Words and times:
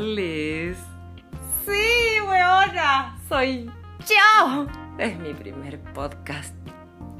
Liz. 0.00 0.76
Sí, 1.64 2.20
weona, 2.20 3.16
soy 3.28 3.70
yo. 4.00 4.66
Es 4.98 5.16
mi 5.18 5.32
primer 5.34 5.80
podcast. 5.92 6.54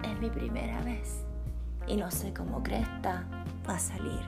Es 0.03 0.19
mi 0.19 0.29
primera 0.29 0.81
vez. 0.83 1.25
Y 1.87 1.97
no 1.97 2.11
sé 2.11 2.35
cómo 2.35 2.65
cresta 2.65 3.29
va 3.69 3.77
a 3.77 3.79
salir. 3.79 4.21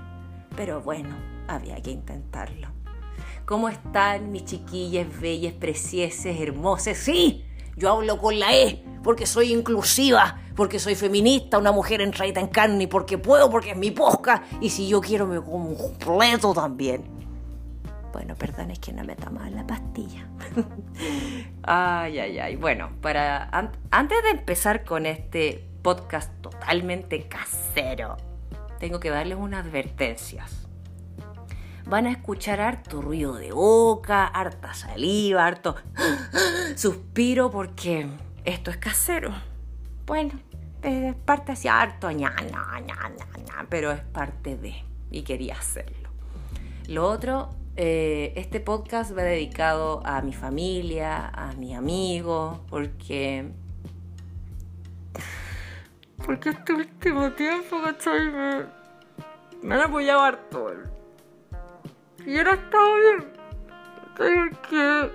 Pero 0.57 0.81
bueno, 0.81 1.17
había 1.49 1.83
que 1.83 1.91
intentarlo. 1.91 2.69
¿Cómo 3.45 3.69
están 3.69 4.31
mis 4.31 4.45
chiquillas 4.45 5.07
bellas, 5.21 5.55
preciosas, 5.55 6.37
hermosas? 6.39 6.99
Sí, 6.99 7.45
yo 7.77 7.91
hablo 7.91 8.19
con 8.19 8.39
la 8.39 8.55
E, 8.55 8.85
porque 9.03 9.27
soy 9.27 9.53
inclusiva, 9.53 10.41
porque 10.55 10.79
soy 10.79 10.95
feminista, 10.95 11.59
una 11.59 11.73
mujer 11.73 12.01
entraída 12.01 12.41
en 12.41 12.49
carne, 12.49 12.87
porque 12.87 13.19
puedo, 13.19 13.51
porque 13.51 13.73
es 13.73 13.77
mi 13.77 13.91
posca, 13.91 14.45
y 14.61 14.71
si 14.71 14.89
yo 14.89 15.01
quiero 15.01 15.27
me 15.27 15.41
como 15.43 15.71
un 15.71 15.75
completo 15.77 16.55
también. 16.55 17.18
Bueno, 18.13 18.35
perdón, 18.35 18.71
es 18.71 18.79
que 18.79 18.93
no 18.93 19.05
me 19.05 19.17
tomaba 19.17 19.51
la 19.51 19.67
pastilla. 19.67 20.27
ay, 21.63 22.19
ay, 22.19 22.39
ay. 22.39 22.57
Bueno, 22.57 22.91
para 23.01 23.51
antes 23.91 24.23
de 24.23 24.31
empezar 24.31 24.85
con 24.85 25.07
este 25.07 25.69
podcast 25.83 26.33
totalmente 26.41 27.29
casero, 27.29 28.17
tengo 28.79 29.01
que 29.01 29.11
darles 29.11 29.39
unas 29.39 29.65
advertencias. 29.67 30.67
Van 31.87 32.07
a 32.07 32.11
escuchar 32.11 32.61
harto 32.61 33.01
ruido 33.01 33.35
de 33.35 33.53
boca, 33.53 34.27
harta 34.27 34.75
saliva, 34.75 35.47
harto 35.47 35.77
suspiro 36.77 37.51
porque 37.51 38.07
esto 38.45 38.71
es 38.71 38.77
casero. 38.77 39.33
Bueno, 40.07 40.39
es 40.83 41.15
parte 41.15 41.53
así 41.53 41.69
harto, 41.69 42.11
ña, 42.11 42.35
ña, 42.37 42.81
ña, 42.81 43.67
pero 43.69 43.91
es 43.93 44.01
parte 44.01 44.57
de, 44.57 44.75
y 45.11 45.23
quería 45.23 45.57
hacerlo. 45.57 46.09
Lo 46.87 47.07
otro, 47.07 47.51
eh, 47.81 48.33
este 48.35 48.59
podcast 48.59 49.17
va 49.17 49.23
dedicado 49.23 50.03
a 50.05 50.21
mi 50.21 50.33
familia, 50.33 51.29
a 51.29 51.53
mi 51.53 51.77
amigo, 51.77 52.65
porque... 52.69 53.53
Porque 56.27 56.49
este 56.49 56.73
último 56.73 57.31
tiempo, 57.35 57.81
¿cachai? 57.81 58.33
Me, 58.33 58.65
me 59.63 59.75
han 59.77 59.83
apoyado 59.83 60.23
harto. 60.23 60.73
Y 62.27 62.37
ahora 62.39 62.55
está 62.55 62.79
bien. 62.97 63.39
Que 64.69 65.11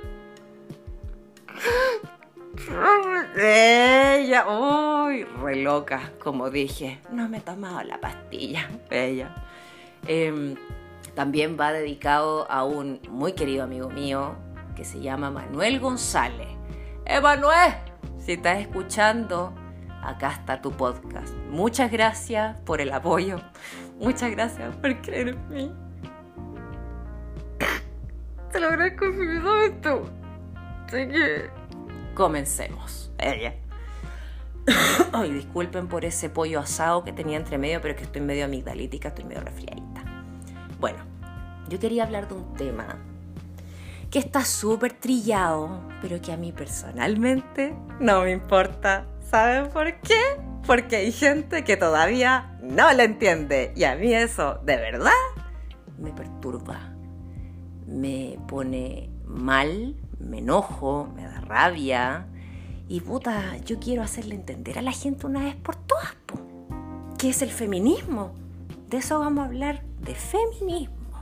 ella, 4.21 4.47
uy, 4.47 5.25
re 5.25 5.57
loca, 5.57 6.13
como 6.23 6.49
dije, 6.49 7.01
no 7.11 7.27
me 7.27 7.39
he 7.39 7.41
tomado 7.41 7.83
la 7.83 7.99
pastilla, 7.99 8.69
ella. 8.89 9.35
Em, 10.07 10.55
también 11.15 11.57
va 11.59 11.71
dedicado 11.71 12.49
a 12.49 12.63
un 12.63 12.99
muy 13.09 13.33
querido 13.33 13.63
amigo 13.63 13.89
mío 13.89 14.35
que 14.75 14.85
se 14.85 14.99
llama 15.01 15.29
Manuel 15.29 15.79
González. 15.79 16.47
Emanuel, 17.05 17.73
si 18.17 18.33
estás 18.33 18.59
escuchando, 18.59 19.53
acá 20.01 20.31
está 20.31 20.61
tu 20.61 20.71
podcast. 20.71 21.33
Muchas 21.49 21.91
gracias 21.91 22.59
por 22.61 22.81
el 22.81 22.91
apoyo. 22.91 23.37
Muchas 23.99 24.31
gracias 24.31 24.75
por 24.77 25.01
creer 25.01 25.29
en 25.29 25.49
mí. 25.49 25.71
Te 28.51 28.59
lo 28.59 28.67
agradezco 28.67 29.05
infinitamente. 29.05 29.89
Así 30.87 31.07
que 31.07 31.63
Comencemos. 32.13 33.11
Ella. 33.17 33.55
Ay, 35.13 35.31
disculpen 35.31 35.87
por 35.87 36.05
ese 36.05 36.29
pollo 36.29 36.59
asado 36.59 37.03
que 37.03 37.11
tenía 37.11 37.37
entre 37.37 37.57
medio, 37.57 37.81
pero 37.81 37.95
que 37.95 38.03
estoy 38.03 38.21
medio 38.21 38.45
amigdalítica, 38.45 39.09
estoy 39.09 39.25
medio 39.25 39.41
resfriadita. 39.41 39.92
Bueno, 40.83 40.99
yo 41.69 41.79
quería 41.79 42.03
hablar 42.03 42.27
de 42.27 42.33
un 42.33 42.55
tema 42.55 42.97
que 44.11 44.19
está 44.19 44.43
súper 44.43 44.91
trillado, 44.91 45.79
pero 46.01 46.21
que 46.21 46.33
a 46.33 46.35
mí 46.35 46.51
personalmente 46.51 47.73
no 48.01 48.23
me 48.23 48.31
importa. 48.31 49.05
¿Saben 49.21 49.69
por 49.69 50.01
qué? 50.01 50.19
Porque 50.67 50.97
hay 50.97 51.13
gente 51.13 51.63
que 51.63 51.77
todavía 51.77 52.57
no 52.61 52.91
lo 52.91 53.01
entiende. 53.01 53.71
Y 53.77 53.85
a 53.85 53.95
mí 53.95 54.13
eso, 54.13 54.55
de 54.65 54.75
verdad, 54.75 55.11
me 55.97 56.11
perturba. 56.11 56.93
Me 57.87 58.37
pone 58.49 59.09
mal, 59.25 59.95
me 60.19 60.39
enojo, 60.39 61.07
me 61.15 61.23
da 61.23 61.39
rabia. 61.39 62.27
Y 62.89 62.99
puta, 62.99 63.55
yo 63.59 63.79
quiero 63.79 64.01
hacerle 64.03 64.35
entender 64.35 64.79
a 64.79 64.81
la 64.81 64.91
gente 64.91 65.27
una 65.27 65.45
vez 65.45 65.55
por 65.55 65.77
todas, 65.77 66.13
¿qué 67.17 67.29
es 67.29 67.41
el 67.41 67.51
feminismo? 67.51 68.33
De 68.89 68.97
eso 68.97 69.17
vamos 69.19 69.45
a 69.45 69.47
hablar, 69.47 69.81
de 70.03 70.15
feminismo. 70.15 71.21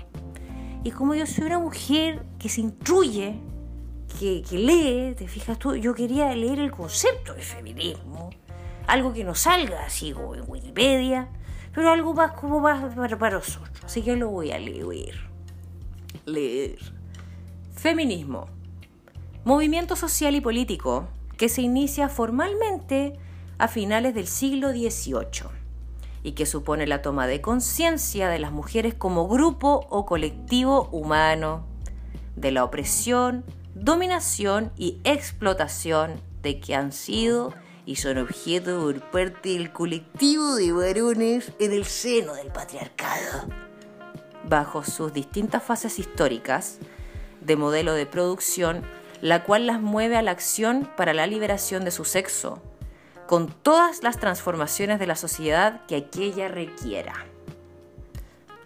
Y 0.84 0.92
como 0.92 1.14
yo 1.16 1.26
soy 1.26 1.46
una 1.46 1.60
mujer 1.60 2.26
que 2.40 2.50
se 2.50 2.62
instruye, 2.62 3.40
que, 4.20 4.44
lee, 4.52 5.16
te 5.16 5.28
fijas 5.28 5.58
tú, 5.58 5.76
yo 5.76 5.94
quería 5.94 6.34
leer 6.36 6.60
el 6.60 6.72
concepto 6.72 7.34
de 7.34 7.42
feminismo. 7.42 8.30
Algo 8.88 9.14
que 9.14 9.24
no 9.24 9.36
salga 9.36 9.86
así 9.86 10.12
como 10.12 10.36
en 10.36 10.44
Wikipedia, 10.48 11.30
pero 11.74 11.92
algo 11.92 12.14
más 12.14 12.32
como 12.34 12.60
más 12.60 12.94
para, 12.96 13.18
para 13.18 13.38
nosotros. 13.38 13.86
Así 13.86 14.02
que 14.02 14.16
lo 14.16 14.30
voy 14.30 14.52
a 14.52 14.60
leer. 14.60 15.16
Leer. 16.26 16.80
Feminismo 17.74 18.48
movimiento 19.44 19.96
social 19.96 20.36
y 20.36 20.42
político 20.42 21.08
que 21.38 21.50
se 21.50 21.62
inicia 21.62 22.10
formalmente 22.10 23.14
a 23.58 23.68
finales 23.68 24.14
del 24.14 24.28
siglo 24.28 24.70
XVIII 24.70 25.61
y 26.24 26.34
que 26.34 26.46
supone 26.46 26.88
la 26.88 27.02
toma 27.02 27.28
de 27.28 27.42
conciencia 27.42 28.30
de 28.30 28.40
las 28.40 28.52
mujeres 28.52 28.94
como 28.94 29.28
grupo 29.28 29.88
o 29.90 30.06
colectivo 30.06 30.90
humano, 30.92 31.66
de 32.36 32.52
la 32.52 32.64
opresión, 32.64 33.44
dominación 33.76 34.72
y 34.78 35.00
explotación 35.04 36.22
de 36.42 36.60
que 36.60 36.76
han 36.76 36.92
sido 36.92 37.54
y 37.86 37.96
son 37.96 38.18
objeto 38.18 38.82
por 38.82 39.02
parte 39.12 39.50
del 39.50 39.72
colectivo 39.74 40.56
de 40.56 40.72
varones 40.72 41.52
en 41.60 41.72
el 41.74 41.86
seno 41.86 42.34
del 42.36 42.48
patriarcado. 42.48 43.48
Bajo 44.48 44.84
sus 44.84 45.14
distintas 45.14 45.64
fases 45.64 46.00
históricas 46.00 46.78
de 47.42 47.56
modelo 47.56 47.94
de 47.94 48.06
producción 48.06 48.84
la 49.22 49.44
cual 49.44 49.68
las 49.68 49.82
mueve 49.82 50.18
a 50.18 50.22
la 50.22 50.32
acción 50.32 50.90
para 50.98 51.14
la 51.14 51.28
liberación 51.28 51.86
de 51.86 51.92
su 51.92 52.06
sexo, 52.06 52.62
con 53.32 53.48
todas 53.48 54.04
las 54.04 54.18
transformaciones 54.18 55.00
de 55.00 55.08
la 55.08 55.16
sociedad 55.16 55.86
que 55.86 55.96
aquella 55.96 56.50
requiera. 56.50 57.14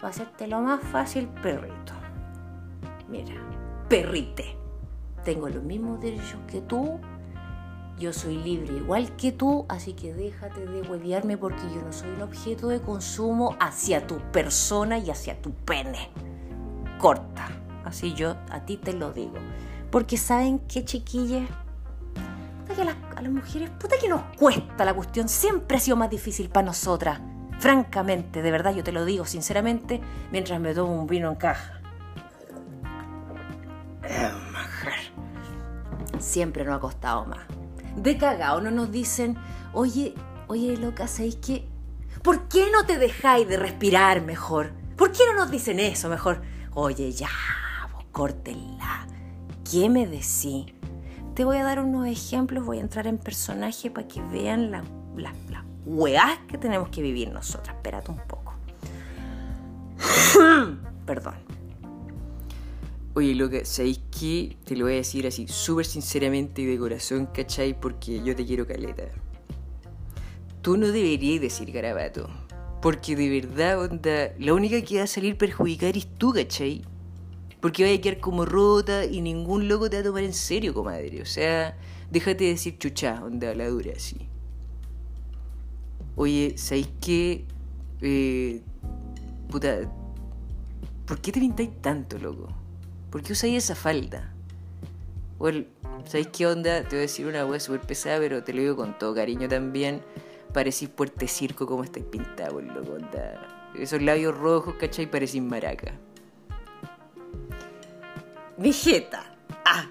Va 0.02 0.08
a 0.08 0.10
hacerte 0.10 0.48
lo 0.48 0.60
más 0.60 0.82
fácil, 0.82 1.28
perrito. 1.28 1.92
Mira, 3.08 3.36
perrite. 3.88 4.56
Tengo 5.22 5.48
los 5.48 5.62
mismos 5.62 6.00
derechos 6.00 6.40
que 6.48 6.62
tú. 6.62 6.98
Yo 7.96 8.12
soy 8.12 8.38
libre 8.38 8.74
igual 8.74 9.14
que 9.14 9.30
tú, 9.30 9.66
así 9.68 9.92
que 9.92 10.12
déjate 10.12 10.66
de 10.66 10.82
hueviarme 10.82 11.38
porque 11.38 11.62
yo 11.72 11.80
no 11.82 11.92
soy 11.92 12.10
un 12.10 12.22
objeto 12.22 12.66
de 12.66 12.80
consumo 12.80 13.56
hacia 13.60 14.08
tu 14.08 14.18
persona 14.32 14.98
y 14.98 15.10
hacia 15.10 15.40
tu 15.40 15.52
pene. 15.52 16.10
Corta. 16.98 17.50
Así 17.84 18.14
yo 18.14 18.34
a 18.50 18.64
ti 18.66 18.78
te 18.78 18.94
lo 18.94 19.12
digo. 19.12 19.36
Porque 19.92 20.16
saben 20.16 20.58
qué, 20.58 20.84
chiquillas, 20.84 21.48
que 22.74 22.84
a 23.16 23.22
las, 23.22 23.32
mujeres, 23.32 23.70
puta 23.70 23.96
que 24.00 24.08
nos 24.08 24.22
cuesta 24.36 24.84
la 24.84 24.94
cuestión, 24.94 25.28
siempre 25.28 25.78
ha 25.78 25.80
sido 25.80 25.96
más 25.96 26.10
difícil 26.10 26.48
para 26.48 26.66
nosotras. 26.66 27.20
Francamente, 27.58 28.42
de 28.42 28.50
verdad, 28.50 28.74
yo 28.74 28.84
te 28.84 28.92
lo 28.92 29.04
digo 29.04 29.24
sinceramente, 29.24 30.00
mientras 30.30 30.60
me 30.60 30.74
tomo 30.74 31.00
un 31.00 31.06
vino 31.06 31.30
en 31.30 31.36
caja. 31.36 31.80
Siempre 36.18 36.64
nos 36.64 36.76
ha 36.76 36.80
costado 36.80 37.24
más. 37.24 37.46
De 37.96 38.18
cagao 38.18 38.60
no 38.60 38.70
nos 38.70 38.90
dicen, 38.90 39.36
oye, 39.72 40.14
oye, 40.48 40.76
loca, 40.76 41.08
¿sabéis 41.08 41.36
qué? 41.36 41.66
¿Por 42.22 42.48
qué 42.48 42.68
no 42.70 42.84
te 42.84 42.98
dejáis 42.98 43.48
de 43.48 43.56
respirar 43.56 44.20
mejor? 44.20 44.72
¿Por 44.96 45.12
qué 45.12 45.22
no 45.26 45.38
nos 45.38 45.50
dicen 45.50 45.80
eso 45.80 46.08
mejor? 46.08 46.42
Oye, 46.74 47.12
ya, 47.12 47.28
vos 47.92 48.04
córtenla 48.12 49.06
¿Qué 49.70 49.88
me 49.88 50.06
decís? 50.06 50.66
Te 51.36 51.44
voy 51.44 51.58
a 51.58 51.64
dar 51.64 51.80
unos 51.80 52.06
ejemplos, 52.06 52.64
voy 52.64 52.78
a 52.78 52.80
entrar 52.80 53.06
en 53.06 53.18
personaje 53.18 53.90
para 53.90 54.08
que 54.08 54.22
vean 54.22 54.70
las 54.70 54.84
la, 55.14 55.34
la 55.84 56.38
que 56.48 56.56
tenemos 56.56 56.88
que 56.88 57.02
vivir 57.02 57.30
nosotras. 57.30 57.76
Espérate 57.76 58.10
un 58.10 58.20
poco. 58.26 58.54
Perdón. 61.06 61.34
Oye, 63.12 63.34
loca, 63.34 63.58
¿sabéis 63.66 64.00
qué? 64.18 64.56
Te 64.64 64.76
lo 64.76 64.86
voy 64.86 64.94
a 64.94 64.96
decir 64.96 65.26
así, 65.26 65.46
súper 65.46 65.84
sinceramente 65.84 66.62
y 66.62 66.64
de 66.64 66.78
corazón, 66.78 67.26
¿cachai? 67.26 67.78
Porque 67.78 68.24
yo 68.24 68.34
te 68.34 68.46
quiero 68.46 68.66
caleta. 68.66 69.02
Tú 70.62 70.78
no 70.78 70.86
deberías 70.86 71.42
decir 71.42 71.70
garabato. 71.70 72.30
Porque 72.80 73.14
de 73.14 73.28
verdad, 73.28 73.78
onda, 73.78 74.32
la 74.38 74.54
única 74.54 74.80
que 74.80 74.96
va 74.96 75.04
a 75.04 75.06
salir 75.06 75.36
perjudicar 75.36 75.98
es 75.98 76.06
tú, 76.14 76.32
¿cachai? 76.32 76.82
Porque 77.60 77.84
vaya 77.84 77.96
a 77.96 78.00
quedar 78.00 78.20
como 78.20 78.44
rota 78.44 79.04
y 79.04 79.20
ningún 79.20 79.68
loco 79.68 79.88
te 79.88 79.96
va 79.96 80.00
a 80.00 80.04
tomar 80.04 80.22
en 80.24 80.34
serio, 80.34 80.74
comadre. 80.74 81.22
O 81.22 81.26
sea, 81.26 81.76
déjate 82.10 82.44
de 82.44 82.50
decir 82.50 82.78
chucha, 82.78 83.22
onda 83.24 83.54
la 83.54 83.68
dura, 83.68 83.92
así. 83.96 84.28
Oye, 86.16 86.54
¿sabéis 86.56 86.88
qué? 87.00 87.44
Eh, 88.00 88.62
puta, 89.50 89.80
¿por 91.06 91.20
qué 91.20 91.32
te 91.32 91.40
pintáis 91.40 91.70
tanto, 91.80 92.18
loco? 92.18 92.48
¿Por 93.10 93.22
qué 93.22 93.32
usáis 93.32 93.64
esa 93.64 93.74
falda? 93.74 94.32
Bueno, 95.38 95.64
¿sabéis 96.06 96.28
qué 96.28 96.46
onda? 96.46 96.82
Te 96.82 96.90
voy 96.90 96.98
a 96.98 97.00
decir 97.02 97.26
una 97.26 97.44
wea 97.44 97.60
súper 97.60 97.82
pesada, 97.82 98.18
pero 98.18 98.42
te 98.42 98.52
lo 98.52 98.60
digo 98.60 98.76
con 98.76 98.98
todo 98.98 99.14
cariño 99.14 99.48
también. 99.48 100.02
Parecís 100.52 100.88
puerte 100.88 101.28
circo 101.28 101.66
como 101.66 101.84
estáis 101.84 102.06
pintado, 102.06 102.60
loco. 102.60 102.92
Onda. 102.92 103.70
Esos 103.78 104.00
labios 104.00 104.36
rojos, 104.36 104.74
¿cachai? 104.76 105.10
Parecís 105.10 105.42
maraca. 105.42 105.92
Mijeta, 108.66 109.22
ah, 109.64 109.86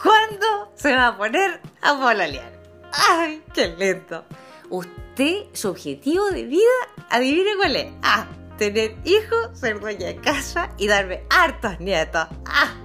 ¿cuándo 0.00 0.70
se 0.76 0.94
va 0.94 1.08
a 1.08 1.18
poner 1.18 1.60
a 1.82 1.98
pololear? 1.98 2.52
¡Ay, 2.92 3.42
qué 3.52 3.74
lento! 3.76 4.22
Usted, 4.70 5.46
su 5.52 5.70
objetivo 5.70 6.30
de 6.30 6.44
vida, 6.44 6.70
adivine 7.10 7.56
cuál 7.56 7.74
es. 7.74 7.92
Ah, 8.04 8.28
tener 8.56 8.94
hijos, 9.04 9.58
ser 9.58 9.80
dueña 9.80 10.06
de 10.06 10.16
casa 10.18 10.70
y 10.78 10.86
darme 10.86 11.24
hartos 11.28 11.80
nietos. 11.80 12.28
¡Ah! 12.46 12.76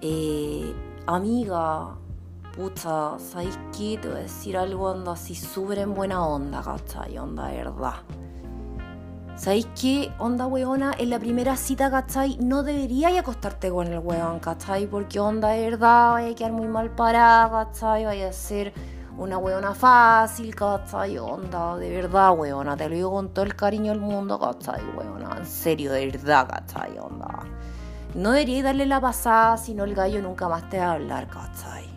Eh, 0.00 0.72
amiga, 1.08 1.96
pucha, 2.54 3.18
¿sabes 3.18 3.58
qué? 3.76 3.98
Te 4.00 4.06
voy 4.06 4.18
a 4.18 4.20
decir 4.20 4.56
algo, 4.56 4.92
onda 4.92 5.14
así 5.14 5.34
súper 5.34 5.80
en 5.80 5.94
buena 5.94 6.24
onda, 6.24 6.62
¿cachai? 6.62 7.18
Onda, 7.18 7.48
verdad. 7.48 8.04
¿Sabéis 9.36 9.68
qué? 9.78 10.10
Onda 10.18 10.46
weona, 10.46 10.94
en 10.96 11.10
la 11.10 11.18
primera 11.18 11.56
cita, 11.56 11.90
¿cachai? 11.90 12.38
No 12.40 12.62
deberíais 12.62 13.18
acostarte 13.18 13.70
con 13.70 13.86
el 13.86 13.98
weón, 13.98 14.40
¿cachai? 14.40 14.86
Porque 14.86 15.20
onda 15.20 15.48
de 15.48 15.70
verdad, 15.70 16.12
vaya 16.12 16.30
a 16.30 16.34
quedar 16.34 16.52
muy 16.52 16.66
mal 16.68 16.90
parada, 16.90 17.50
¿cachai? 17.50 18.06
Vaya 18.06 18.30
a 18.30 18.32
ser 18.32 18.72
una 19.18 19.36
weona 19.36 19.74
fácil, 19.74 20.54
¿cachai? 20.54 21.18
Onda, 21.18 21.76
de 21.76 21.90
verdad, 21.90 22.32
weona, 22.34 22.78
te 22.78 22.88
lo 22.88 22.94
digo 22.94 23.10
con 23.12 23.28
todo 23.28 23.44
el 23.44 23.54
cariño 23.54 23.92
del 23.92 24.00
mundo, 24.00 24.38
¿cachai? 24.38 24.82
Weona, 24.96 25.36
en 25.36 25.46
serio, 25.46 25.92
de 25.92 26.06
verdad, 26.06 26.48
¿cachai? 26.48 26.98
Onda. 26.98 27.28
No 28.14 28.32
deberíais 28.32 28.64
darle 28.64 28.86
la 28.86 29.02
pasada, 29.02 29.58
si 29.58 29.74
no 29.74 29.84
el 29.84 29.94
gallo 29.94 30.22
nunca 30.22 30.48
más 30.48 30.68
te 30.70 30.78
va 30.78 30.86
a 30.86 30.92
hablar, 30.92 31.28
¿cachai? 31.28 31.95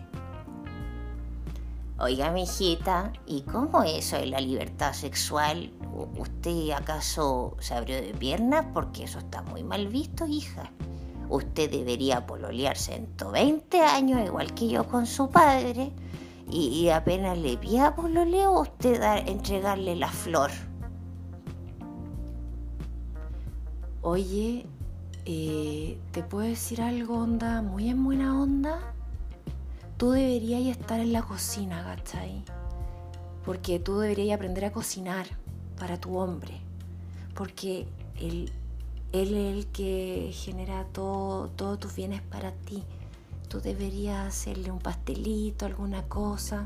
Oiga, 2.02 2.30
mijita, 2.30 3.12
¿y 3.26 3.42
cómo 3.42 3.82
es 3.82 4.06
eso 4.06 4.16
de 4.16 4.24
la 4.24 4.40
libertad 4.40 4.94
sexual? 4.94 5.70
¿Usted 6.16 6.70
acaso 6.70 7.58
se 7.60 7.74
abrió 7.74 7.96
de 7.96 8.14
piernas? 8.14 8.64
Porque 8.72 9.04
eso 9.04 9.18
está 9.18 9.42
muy 9.42 9.62
mal 9.64 9.86
visto, 9.88 10.26
hija. 10.26 10.72
Usted 11.28 11.70
debería 11.70 12.26
pololear 12.26 12.78
120 12.78 13.82
años, 13.82 14.24
igual 14.24 14.54
que 14.54 14.68
yo 14.68 14.88
con 14.88 15.06
su 15.06 15.28
padre, 15.28 15.92
y, 16.48 16.88
apenas 16.88 17.36
le 17.36 17.58
pida 17.58 17.94
pololeo, 17.94 18.62
usted 18.62 18.98
dar, 18.98 19.28
entregarle 19.28 19.94
la 19.94 20.08
flor. 20.08 20.50
Oye, 24.00 24.66
eh, 25.26 26.00
¿te 26.12 26.22
puedo 26.22 26.48
decir 26.48 26.80
algo, 26.80 27.18
onda? 27.18 27.60
Muy 27.60 27.90
en 27.90 28.02
buena 28.02 28.40
onda 28.40 28.94
tú 30.00 30.12
deberías 30.12 30.62
estar 30.62 30.98
en 30.98 31.12
la 31.12 31.20
cocina, 31.20 31.84
¿cachai? 31.84 32.42
Porque 33.44 33.78
tú 33.78 33.98
deberías 33.98 34.36
aprender 34.36 34.64
a 34.64 34.72
cocinar 34.72 35.26
para 35.78 35.98
tu 36.00 36.16
hombre. 36.16 36.58
Porque 37.34 37.86
él, 38.18 38.50
él 39.12 39.36
es 39.36 39.56
el 39.56 39.66
que 39.66 40.32
genera 40.32 40.84
todo, 40.84 41.48
todos 41.48 41.78
tus 41.80 41.94
bienes 41.94 42.22
para 42.22 42.52
ti. 42.52 42.82
Tú 43.48 43.60
deberías 43.60 44.26
hacerle 44.26 44.70
un 44.70 44.78
pastelito, 44.78 45.66
alguna 45.66 46.02
cosa. 46.04 46.64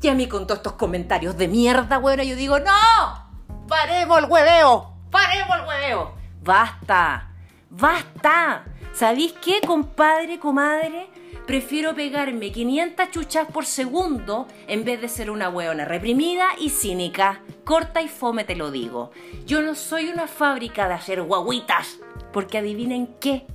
Y 0.00 0.08
a 0.08 0.14
mí 0.14 0.26
con 0.26 0.48
todos 0.48 0.58
estos 0.58 0.72
comentarios 0.72 1.36
de 1.36 1.46
mierda, 1.46 1.98
bueno, 1.98 2.24
yo 2.24 2.34
digo, 2.34 2.58
no, 2.58 3.68
paremos 3.68 4.18
el 4.18 4.24
hueveo, 4.24 4.92
paremos 5.08 5.56
el 5.56 5.68
hueveo. 5.68 6.14
Basta, 6.42 7.31
basta. 7.72 8.64
¿Sabéis 8.92 9.32
qué, 9.42 9.60
compadre, 9.66 10.38
comadre? 10.38 11.08
prefiero 11.46 11.94
pegarme 11.94 12.50
500 12.52 13.10
chuchas 13.10 13.46
por 13.48 13.64
segundo 13.66 14.46
en 14.68 14.84
vez 14.84 15.00
de 15.00 15.08
ser 15.08 15.28
una 15.30 15.48
hueona 15.48 15.84
reprimida 15.84 16.48
y 16.58 16.70
cínica. 16.70 17.42
Corta 17.64 18.02
y 18.02 18.08
fome 18.08 18.42
te 18.44 18.56
lo 18.56 18.70
digo. 18.70 19.10
Yo 19.46 19.62
no 19.62 19.74
soy 19.74 20.08
una 20.08 20.26
fábrica 20.26 20.88
de 20.88 20.94
hacer 20.94 21.22
guaguitas, 21.22 21.98
porque 22.32 22.58
adivinen 22.58 23.08
qué. 23.20 23.46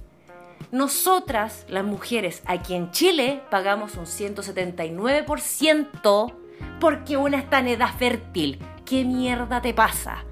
Nosotras, 0.72 1.66
las 1.69 1.86
mujeres, 1.86 2.42
aquí 2.46 2.74
en 2.75 2.92
Chile, 2.92 3.42
pagamos 3.50 3.96
un 3.96 4.06
179% 4.06 6.34
porque 6.80 7.18
una 7.18 7.40
está 7.40 7.60
en 7.60 7.69
edad 7.69 7.96
fértil. 7.98 8.60
¿Qué 8.86 9.04
mierda 9.06 9.62
te 9.62 9.74
pasa? 9.74 10.26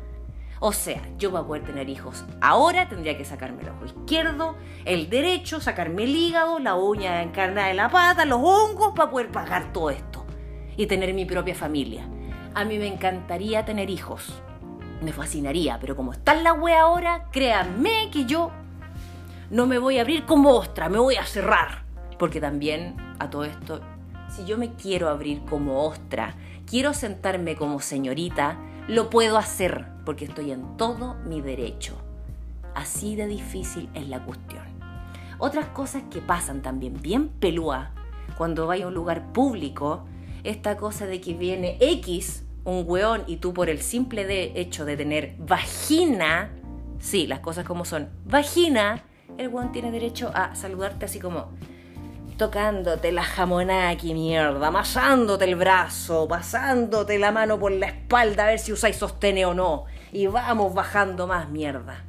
O 0.67 0.73
sea, 0.73 0.99
yo 1.19 1.31
para 1.31 1.45
poder 1.45 1.63
tener 1.63 1.89
hijos 1.89 2.25
ahora 2.41 2.89
tendría 2.89 3.15
que 3.15 3.23
sacarme 3.23 3.61
el 3.61 3.69
ojo 3.69 3.85
izquierdo, 3.85 4.55
el 4.85 5.11
derecho, 5.11 5.61
sacarme 5.61 6.05
el 6.05 6.15
hígado, 6.15 6.57
la 6.57 6.73
uña 6.73 7.21
encarnada 7.21 7.67
de 7.67 7.75
la 7.75 7.89
pata, 7.89 8.25
los 8.25 8.39
hongos 8.41 8.93
para 8.95 9.11
poder 9.11 9.31
pagar 9.31 9.71
todo 9.71 9.91
esto 9.91 10.25
y 10.75 10.87
tener 10.87 11.13
mi 11.13 11.25
propia 11.25 11.53
familia. 11.53 12.09
A 12.55 12.65
mí 12.65 12.79
me 12.79 12.87
encantaría 12.87 13.63
tener 13.63 13.91
hijos. 13.91 14.41
Me 15.03 15.13
fascinaría, 15.13 15.77
pero 15.79 15.95
como 15.95 16.13
está 16.13 16.33
la 16.33 16.53
wea 16.53 16.81
ahora, 16.81 17.27
créanme 17.31 18.09
que 18.11 18.25
yo 18.25 18.49
no 19.51 19.67
me 19.67 19.77
voy 19.77 19.99
a 19.99 20.01
abrir 20.01 20.25
como 20.25 20.49
ostra, 20.49 20.89
me 20.89 20.97
voy 20.97 21.17
a 21.17 21.27
cerrar. 21.27 21.83
Porque 22.17 22.41
también 22.41 22.95
a 23.19 23.29
todo 23.29 23.43
esto, 23.43 23.81
si 24.35 24.45
yo 24.45 24.57
me 24.57 24.73
quiero 24.73 25.09
abrir 25.09 25.45
como 25.45 25.85
ostra, 25.85 26.33
quiero 26.65 26.95
sentarme 26.95 27.55
como 27.55 27.81
señorita, 27.81 28.57
lo 28.87 29.09
puedo 29.09 29.37
hacer 29.37 29.85
porque 30.05 30.25
estoy 30.25 30.51
en 30.51 30.77
todo 30.77 31.15
mi 31.25 31.41
derecho. 31.41 31.97
Así 32.75 33.15
de 33.15 33.27
difícil 33.27 33.89
es 33.93 34.07
la 34.07 34.23
cuestión. 34.23 34.63
Otras 35.37 35.67
cosas 35.67 36.03
que 36.11 36.21
pasan 36.21 36.61
también 36.61 37.01
bien 37.01 37.29
pelúa 37.29 37.91
cuando 38.37 38.67
vais 38.67 38.83
a 38.83 38.87
un 38.87 38.93
lugar 38.93 39.31
público, 39.31 40.05
esta 40.43 40.77
cosa 40.77 41.05
de 41.05 41.21
que 41.21 41.33
viene 41.33 41.77
X, 41.79 42.43
un 42.63 42.83
weón, 42.85 43.23
y 43.27 43.37
tú 43.37 43.53
por 43.53 43.69
el 43.69 43.81
simple 43.81 44.59
hecho 44.59 44.85
de 44.85 44.97
tener 44.97 45.35
vagina, 45.39 46.51
sí, 46.99 47.27
las 47.27 47.39
cosas 47.39 47.65
como 47.65 47.85
son, 47.85 48.09
vagina, 48.25 49.03
el 49.37 49.47
weón 49.47 49.71
tiene 49.71 49.91
derecho 49.91 50.31
a 50.33 50.55
saludarte 50.55 51.05
así 51.05 51.19
como, 51.19 51.49
tocándote 52.37 53.11
la 53.11 53.23
jamonaki, 53.23 54.13
mierda, 54.13 54.67
amasándote 54.67 55.45
el 55.45 55.55
brazo, 55.55 56.27
pasándote 56.27 57.17
la 57.17 57.31
mano 57.31 57.59
por 57.59 57.71
la 57.71 57.87
espalda 57.87 58.43
a 58.43 58.47
ver 58.47 58.59
si 58.59 58.73
usáis 58.73 58.97
sostene 58.97 59.45
o 59.45 59.53
no. 59.53 59.85
Y 60.11 60.27
vamos 60.27 60.73
bajando 60.73 61.27
más 61.27 61.49
mierda. 61.49 62.03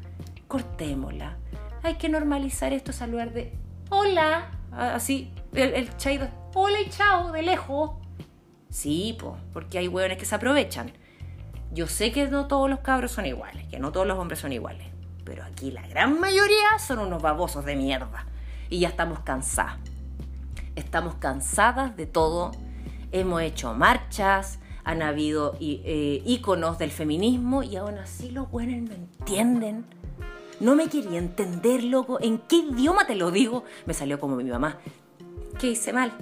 Cortémosla. 0.49 1.37
Hay 1.83 1.95
que 1.95 2.09
normalizar 2.09 2.73
esto, 2.73 2.93
saludar 2.93 3.33
de 3.33 3.57
hola, 3.91 4.51
así, 4.73 5.33
el, 5.55 5.75
el 5.75 5.97
chaido, 5.97 6.29
hola 6.55 6.81
y 6.81 6.91
chao, 6.91 7.33
de 7.33 7.43
lejos. 7.43 7.93
Sí, 8.69 9.17
po, 9.19 9.37
porque 9.53 9.79
hay 9.79 9.89
hueones 9.89 10.19
que 10.19 10.25
se 10.25 10.35
aprovechan. 10.35 10.93
Yo 11.73 11.87
sé 11.87 12.11
que 12.11 12.27
no 12.29 12.47
todos 12.47 12.69
los 12.69 12.81
cabros 12.81 13.13
son 13.13 13.27
iguales, 13.27 13.67
que 13.69 13.79
no 13.79 13.93
todos 13.93 14.07
los 14.07 14.19
hombres 14.19 14.41
son 14.41 14.53
iguales, 14.53 14.89
pero 15.25 15.45
aquí 15.45 15.71
la 15.71 15.87
gran 15.87 16.19
mayoría 16.19 16.79
son 16.79 16.99
unos 16.99 17.23
babosos 17.23 17.65
de 17.65 17.77
mierda. 17.77 18.27
Y 18.69 18.81
ya 18.81 18.89
estamos 18.89 19.21
cansados 19.21 19.96
estamos 20.77 21.15
cansadas 21.17 21.97
de 21.97 22.07
todo, 22.07 22.53
hemos 23.11 23.43
hecho 23.43 23.75
marchas, 23.75 24.61
han 24.85 25.03
habido 25.03 25.57
eh, 25.61 26.23
íconos 26.25 26.79
del 26.79 26.93
feminismo 26.93 27.65
y 27.65 27.75
aún 27.75 27.99
así 27.99 28.31
los 28.31 28.49
buenos 28.49 28.89
no 28.89 28.95
entienden. 28.95 29.85
No 30.61 30.77
me 30.77 30.89
quería 30.89 31.19
entender, 31.19 31.83
loco. 31.83 32.19
¿En 32.21 32.39
qué 32.39 32.57
idioma 32.57 33.07
te 33.07 33.17
lo 33.17 33.31
digo? 33.33 33.65
Me 33.85 33.95
salió 33.95 34.21
como 34.21 34.37
mi 34.37 34.45
mamá. 34.45 34.79
¿Qué 35.59 35.73
hice 35.73 35.93
mal? 35.93 36.13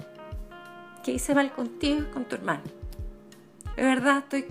¿Qué 1.03 1.11
hice 1.11 1.35
mal 1.35 1.53
contigo 1.53 1.99
y 2.01 2.11
con 2.11 2.25
tu 2.25 2.35
hermano? 2.35 2.63
De 3.75 3.83
verdad, 3.83 4.17
estoy, 4.19 4.45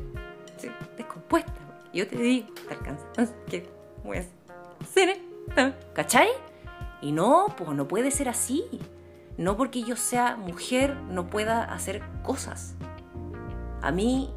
descompuesta. 0.97 1.53
Yo 1.93 2.07
te 2.07 2.17
digo, 2.17 2.49
te 2.69 2.75
alcanza. 2.75 3.05
¿Qué 3.49 3.69
voy 4.05 4.19
a 4.19 4.25
hacer? 4.81 5.19
¿Cachai? 5.93 6.29
Y 7.03 7.13
no, 7.13 7.47
pues 7.59 7.71
no 7.71 7.89
puede 7.89 8.11
ser 8.11 8.29
así. 8.29 8.65
No 9.37 9.57
porque 9.57 9.83
yo 9.83 9.97
sea 9.97 10.37
mujer 10.37 10.97
no 11.11 11.29
pueda 11.29 11.65
hacer 11.65 12.03
cosas. 12.23 12.77
A 13.83 13.91
mí 13.91 14.31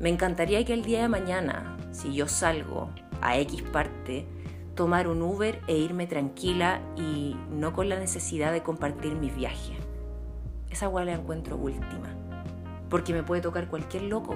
me 0.00 0.08
encantaría 0.08 0.64
que 0.64 0.72
el 0.72 0.82
día 0.82 1.02
de 1.02 1.08
mañana, 1.08 1.76
si 1.92 2.14
yo 2.14 2.26
salgo 2.28 2.90
a 3.20 3.36
X 3.38 3.62
parte, 3.62 4.26
tomar 4.74 5.06
un 5.06 5.22
Uber 5.22 5.60
e 5.68 5.76
irme 5.76 6.06
tranquila 6.06 6.80
y 6.96 7.36
no 7.50 7.72
con 7.72 7.88
la 7.88 7.98
necesidad 7.98 8.52
de 8.52 8.62
compartir 8.62 9.14
mis 9.14 9.34
viajes. 9.34 9.76
Esa 10.70 10.88
hueá 10.88 11.04
la 11.04 11.12
encuentro 11.12 11.56
última. 11.56 12.08
Porque 12.88 13.12
me 13.12 13.22
puede 13.22 13.42
tocar 13.42 13.68
cualquier 13.68 14.04
loco, 14.04 14.34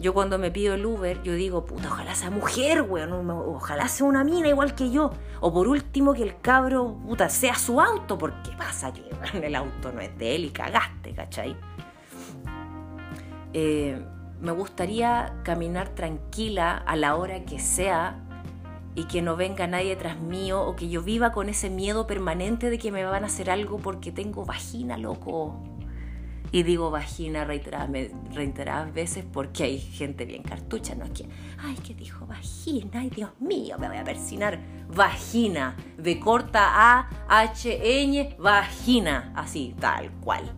yo 0.00 0.14
cuando 0.14 0.38
me 0.38 0.50
pido 0.50 0.74
el 0.74 0.86
Uber, 0.86 1.22
yo 1.22 1.34
digo, 1.34 1.64
puta, 1.64 1.88
ojalá 1.88 2.14
sea 2.14 2.30
mujer, 2.30 2.82
weón, 2.82 3.30
ojalá 3.30 3.88
sea 3.88 4.06
una 4.06 4.22
mina 4.22 4.48
igual 4.48 4.74
que 4.74 4.90
yo. 4.90 5.10
O 5.40 5.52
por 5.52 5.66
último, 5.66 6.14
que 6.14 6.22
el 6.22 6.40
cabro, 6.40 6.96
puta, 7.06 7.28
sea 7.28 7.56
su 7.56 7.80
auto, 7.80 8.16
porque 8.16 8.50
pasa 8.56 8.92
que 8.92 9.02
el 9.46 9.54
auto 9.54 9.92
no 9.92 10.00
es 10.00 10.16
de 10.16 10.36
él 10.36 10.44
y 10.44 10.50
cagaste, 10.50 11.14
¿cachai? 11.14 11.56
Eh, 13.52 14.00
me 14.40 14.52
gustaría 14.52 15.40
caminar 15.42 15.88
tranquila 15.88 16.76
a 16.76 16.94
la 16.94 17.16
hora 17.16 17.44
que 17.44 17.58
sea 17.58 18.20
y 18.94 19.04
que 19.04 19.20
no 19.20 19.36
venga 19.36 19.66
nadie 19.66 19.96
tras 19.96 20.20
mío 20.20 20.62
o 20.62 20.76
que 20.76 20.88
yo 20.88 21.02
viva 21.02 21.32
con 21.32 21.48
ese 21.48 21.70
miedo 21.70 22.06
permanente 22.06 22.70
de 22.70 22.78
que 22.78 22.92
me 22.92 23.04
van 23.04 23.24
a 23.24 23.26
hacer 23.26 23.50
algo 23.50 23.78
porque 23.78 24.12
tengo 24.12 24.44
vagina, 24.44 24.96
loco. 24.96 25.77
Y 26.50 26.62
digo 26.62 26.90
vagina 26.90 27.44
reiteradas, 27.44 28.92
veces 28.94 29.24
porque 29.30 29.64
hay 29.64 29.78
gente 29.78 30.24
bien 30.24 30.42
cartucha, 30.42 30.94
no 30.94 31.12
que, 31.12 31.28
ay, 31.58 31.76
que 31.76 31.94
dijo 31.94 32.26
vagina, 32.26 33.00
ay, 33.00 33.10
Dios 33.10 33.30
mío, 33.38 33.76
me 33.78 33.88
voy 33.88 33.98
a 33.98 34.04
persinar. 34.04 34.58
Vagina, 34.88 35.76
de 35.98 36.18
corta 36.18 36.98
A, 36.98 37.10
H, 37.28 38.02
N, 38.02 38.36
vagina, 38.38 39.32
así, 39.36 39.74
tal 39.78 40.10
cual. 40.20 40.50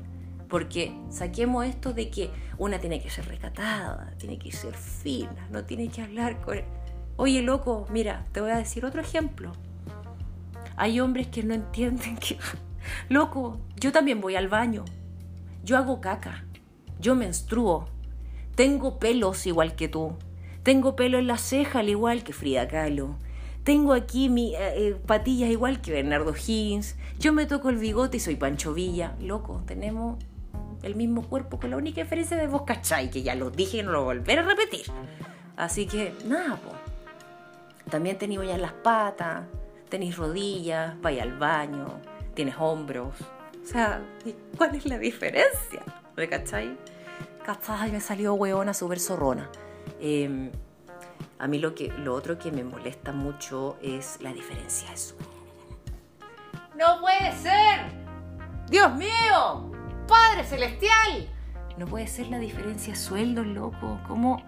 Porque 0.49 0.93
saquemos 1.11 1.67
esto 1.67 1.93
de 1.93 2.09
que 2.09 2.31
una 2.59 2.79
tiene 2.79 3.01
que 3.01 3.11
ser 3.11 3.27
recatada, 3.27 4.15
tiene 4.17 4.39
que 4.39 4.53
ser 4.53 4.75
fina, 4.75 5.49
no 5.51 5.65
tiene 5.65 5.89
que 5.89 6.03
hablar 6.03 6.41
con... 6.41 6.61
Oye, 7.17 7.43
loco, 7.43 7.87
mira, 7.91 8.27
te 8.33 8.41
voy 8.41 8.51
a 8.51 8.57
decir 8.57 8.85
otro 8.85 9.01
ejemplo. 9.01 9.53
Hay 10.77 11.01
hombres 11.01 11.27
que 11.27 11.43
no 11.43 11.55
entienden 11.55 12.17
que... 12.17 12.39
Loco, 13.09 13.61
yo 13.77 13.93
también 13.93 14.21
voy 14.21 14.37
al 14.37 14.49
baño 14.49 14.85
yo 15.71 15.77
hago 15.77 16.01
caca. 16.01 16.43
Yo 16.99 17.15
menstruo. 17.15 17.89
Tengo 18.57 18.99
pelos 18.99 19.47
igual 19.47 19.77
que 19.77 19.87
tú. 19.87 20.17
Tengo 20.65 20.97
pelo 20.97 21.17
en 21.17 21.29
la 21.29 21.39
ceja 21.39 21.79
al 21.79 21.89
igual 21.89 22.25
que 22.25 22.33
Frida 22.33 22.67
Kahlo. 22.67 23.15
Tengo 23.63 23.93
aquí 23.93 24.29
mi 24.29 24.53
eh, 24.57 24.89
eh, 24.89 24.97
patillas 25.07 25.49
igual 25.49 25.81
que 25.81 25.93
Bernardo 25.93 26.35
Higgins. 26.35 26.97
Yo 27.21 27.33
me 27.33 27.47
toco 27.47 27.69
el 27.69 27.77
bigote 27.77 28.17
y 28.17 28.21
soy 28.21 28.35
Pancho 28.35 28.75
Villa. 28.75 29.15
Loco, 29.21 29.63
tenemos 29.65 30.19
el 30.83 30.97
mismo 30.97 31.23
cuerpo 31.23 31.61
con 31.61 31.71
la 31.71 31.77
única 31.77 32.03
diferencia 32.03 32.37
de 32.37 32.49
vos, 32.49 32.63
¿cachai? 32.63 33.09
Que 33.09 33.23
ya 33.23 33.37
lo 33.37 33.51
dije 33.51 33.79
y 33.79 33.83
no 33.85 33.93
lo 33.93 34.03
volveré 34.03 34.41
a 34.41 34.45
repetir. 34.45 34.87
Así 35.57 35.87
que, 35.87 36.13
nada, 36.27 36.57
po. 36.57 36.73
También 37.89 38.19
tenéis 38.19 38.41
ya 38.45 38.59
las 38.59 38.73
patas, 38.73 39.45
tenéis 39.89 40.17
rodillas, 40.17 41.01
vais 41.01 41.23
al 41.23 41.39
baño, 41.39 42.01
tienes 42.35 42.57
hombros, 42.59 43.15
sea, 43.71 44.03
¿cuál 44.57 44.75
es 44.75 44.87
la 44.87 44.99
diferencia? 44.99 45.83
¿Me 46.17 46.29
cachai? 46.29 46.77
¿Cachai? 47.45 47.93
Me 47.93 48.01
salió 48.01 48.35
hueona 48.35 48.75
súper 48.75 48.99
zorrona. 48.99 49.49
Em, 50.01 50.51
a 51.39 51.47
mí 51.47 51.59
lo, 51.59 51.75
que, 51.75 51.89
lo 51.89 52.15
otro 52.15 52.39
que 52.39 52.51
me 52.51 52.65
molesta 52.65 53.13
mucho 53.13 53.77
es 53.83 54.19
la 54.21 54.33
diferencia 54.33 54.91
de 54.91 54.97
sueldo. 54.97 55.31
¡No 56.77 57.01
puede 57.01 57.33
ser! 57.37 57.81
¡Dios 58.69 58.95
mío! 58.97 59.71
¡Padre 60.09 60.45
Celestial! 60.45 61.29
No 61.77 61.87
puede 61.87 62.07
ser 62.07 62.29
la 62.29 62.39
diferencia 62.39 62.93
de 62.93 62.99
sueldo, 62.99 63.45
loco. 63.45 64.01
¿Cómo, 64.07 64.43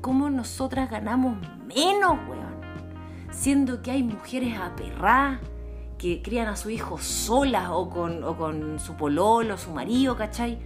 cómo 0.00 0.30
nosotras 0.30 0.90
ganamos 0.90 1.36
menos, 1.66 2.18
weón? 2.28 2.60
Siendo 3.30 3.82
que 3.82 3.90
hay 3.90 4.02
mujeres 4.02 4.58
aperradas 4.58 5.40
que 6.02 6.20
crían 6.20 6.48
a 6.48 6.56
su 6.56 6.68
hijo 6.68 6.98
solas 6.98 7.68
o 7.70 7.88
con, 7.88 8.80
su 8.80 8.96
pololo, 8.96 9.56
su 9.56 9.70
marido, 9.70 10.16
¿cachai? 10.16 10.58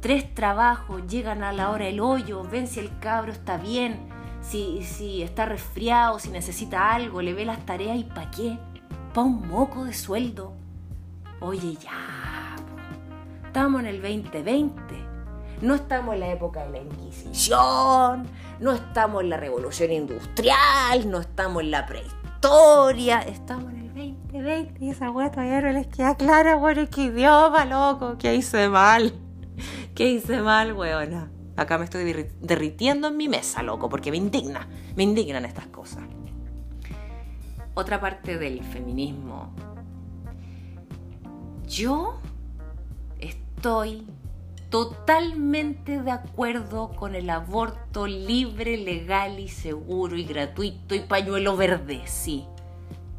Tres 0.00 0.34
trabajos, 0.34 1.06
llegan 1.06 1.42
a 1.42 1.54
la 1.54 1.70
hora 1.70 1.86
del 1.86 2.00
hoyo, 2.00 2.42
ven 2.44 2.66
si 2.66 2.80
el 2.80 2.98
cabro 2.98 3.32
está 3.32 3.56
bien, 3.56 3.98
si, 4.42 4.82
si 4.82 5.22
está 5.22 5.46
resfriado, 5.46 6.18
si 6.18 6.28
necesita 6.28 6.92
algo, 6.92 7.22
le 7.22 7.32
ve 7.32 7.46
las 7.46 7.64
tareas 7.64 7.96
y 7.96 8.04
¿pa' 8.04 8.30
qué? 8.30 8.58
¿Pa' 9.14 9.22
un 9.22 9.48
moco 9.48 9.86
de 9.86 9.94
sueldo? 9.94 10.52
Oye, 11.40 11.78
ya, 11.80 12.54
estamos 13.46 13.80
en 13.80 13.86
el 13.86 14.02
2020. 14.02 14.82
No 15.62 15.76
estamos 15.76 16.12
en 16.12 16.20
la 16.20 16.30
época 16.30 16.66
de 16.66 16.72
la 16.72 16.78
Inquisición, 16.80 18.28
no 18.60 18.72
estamos 18.72 19.22
en 19.22 19.30
la 19.30 19.38
Revolución 19.38 19.92
Industrial, 19.92 21.10
no 21.10 21.20
estamos 21.20 21.62
en 21.62 21.70
la 21.70 21.86
prehistoria, 21.86 22.23
estamos 22.44 23.72
en 23.72 23.78
el 23.78 23.94
2020 23.94 24.84
y 24.84 24.90
esa 24.90 25.10
weá 25.10 25.30
todavía 25.30 25.62
no 25.62 25.72
les 25.72 25.86
queda 25.86 26.14
clara, 26.14 26.58
weón, 26.58 26.86
qué 26.88 27.04
idioma, 27.04 27.64
loco, 27.64 28.16
¿qué 28.18 28.34
hice 28.34 28.68
mal? 28.68 29.14
¿Qué 29.94 30.10
hice 30.10 30.42
mal, 30.42 30.74
weona? 30.74 31.30
Acá 31.56 31.78
me 31.78 31.84
estoy 31.84 32.04
derritiendo 32.40 33.08
en 33.08 33.16
mi 33.16 33.28
mesa, 33.30 33.62
loco, 33.62 33.88
porque 33.88 34.10
me 34.10 34.18
indigna, 34.18 34.68
me 34.94 35.04
indignan 35.04 35.46
estas 35.46 35.68
cosas. 35.68 36.02
Otra 37.72 37.98
parte 37.98 38.36
del 38.36 38.62
feminismo. 38.62 39.54
Yo 41.66 42.20
estoy 43.18 44.06
totalmente 44.74 46.02
de 46.02 46.10
acuerdo 46.10 46.90
con 46.96 47.14
el 47.14 47.30
aborto 47.30 48.08
libre, 48.08 48.76
legal 48.76 49.38
y 49.38 49.46
seguro 49.46 50.16
y 50.16 50.24
gratuito 50.24 50.96
y 50.96 50.98
pañuelo 50.98 51.56
verde, 51.56 52.02
sí. 52.06 52.44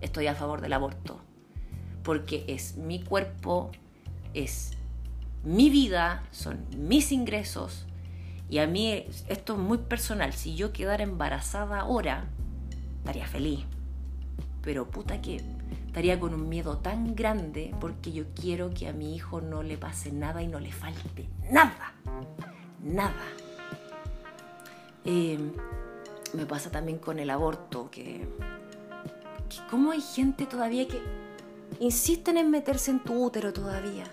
Estoy 0.01 0.27
a 0.27 0.35
favor 0.35 0.59
del 0.59 0.73
aborto, 0.73 1.21
porque 2.03 2.43
es 2.49 2.75
mi 2.75 3.01
cuerpo, 3.01 3.71
es 4.33 4.73
mi 5.45 5.69
vida, 5.69 6.25
son 6.31 6.65
mis 6.77 7.13
ingresos, 7.13 7.85
y 8.49 8.57
a 8.57 8.67
mí 8.67 9.05
esto 9.29 9.53
es 9.53 9.59
muy 9.59 9.77
personal, 9.77 10.33
si 10.33 10.57
yo 10.57 10.73
quedara 10.73 11.03
embarazada 11.03 11.79
ahora, 11.79 12.25
estaría 12.97 13.27
feliz, 13.27 13.61
pero 14.61 14.89
puta 14.91 15.21
que 15.21 15.41
estaría 15.87 16.19
con 16.19 16.33
un 16.33 16.49
miedo 16.49 16.77
tan 16.77 17.15
grande 17.15 17.73
porque 17.79 18.11
yo 18.11 18.25
quiero 18.33 18.73
que 18.73 18.87
a 18.87 18.93
mi 18.93 19.15
hijo 19.15 19.41
no 19.41 19.63
le 19.63 19.77
pase 19.77 20.11
nada 20.11 20.41
y 20.41 20.47
no 20.47 20.59
le 20.59 20.71
falte 20.71 21.29
nada, 21.51 21.93
nada. 22.83 23.23
Eh, 25.05 25.39
me 26.33 26.45
pasa 26.45 26.69
también 26.69 26.97
con 26.97 27.19
el 27.19 27.29
aborto, 27.29 27.89
que 27.89 28.27
cómo 29.69 29.91
hay 29.91 30.01
gente 30.01 30.45
todavía 30.45 30.87
que 30.87 31.01
insisten 31.79 32.37
en 32.37 32.51
meterse 32.51 32.91
en 32.91 33.03
tu 33.03 33.23
útero 33.23 33.53
todavía. 33.53 34.05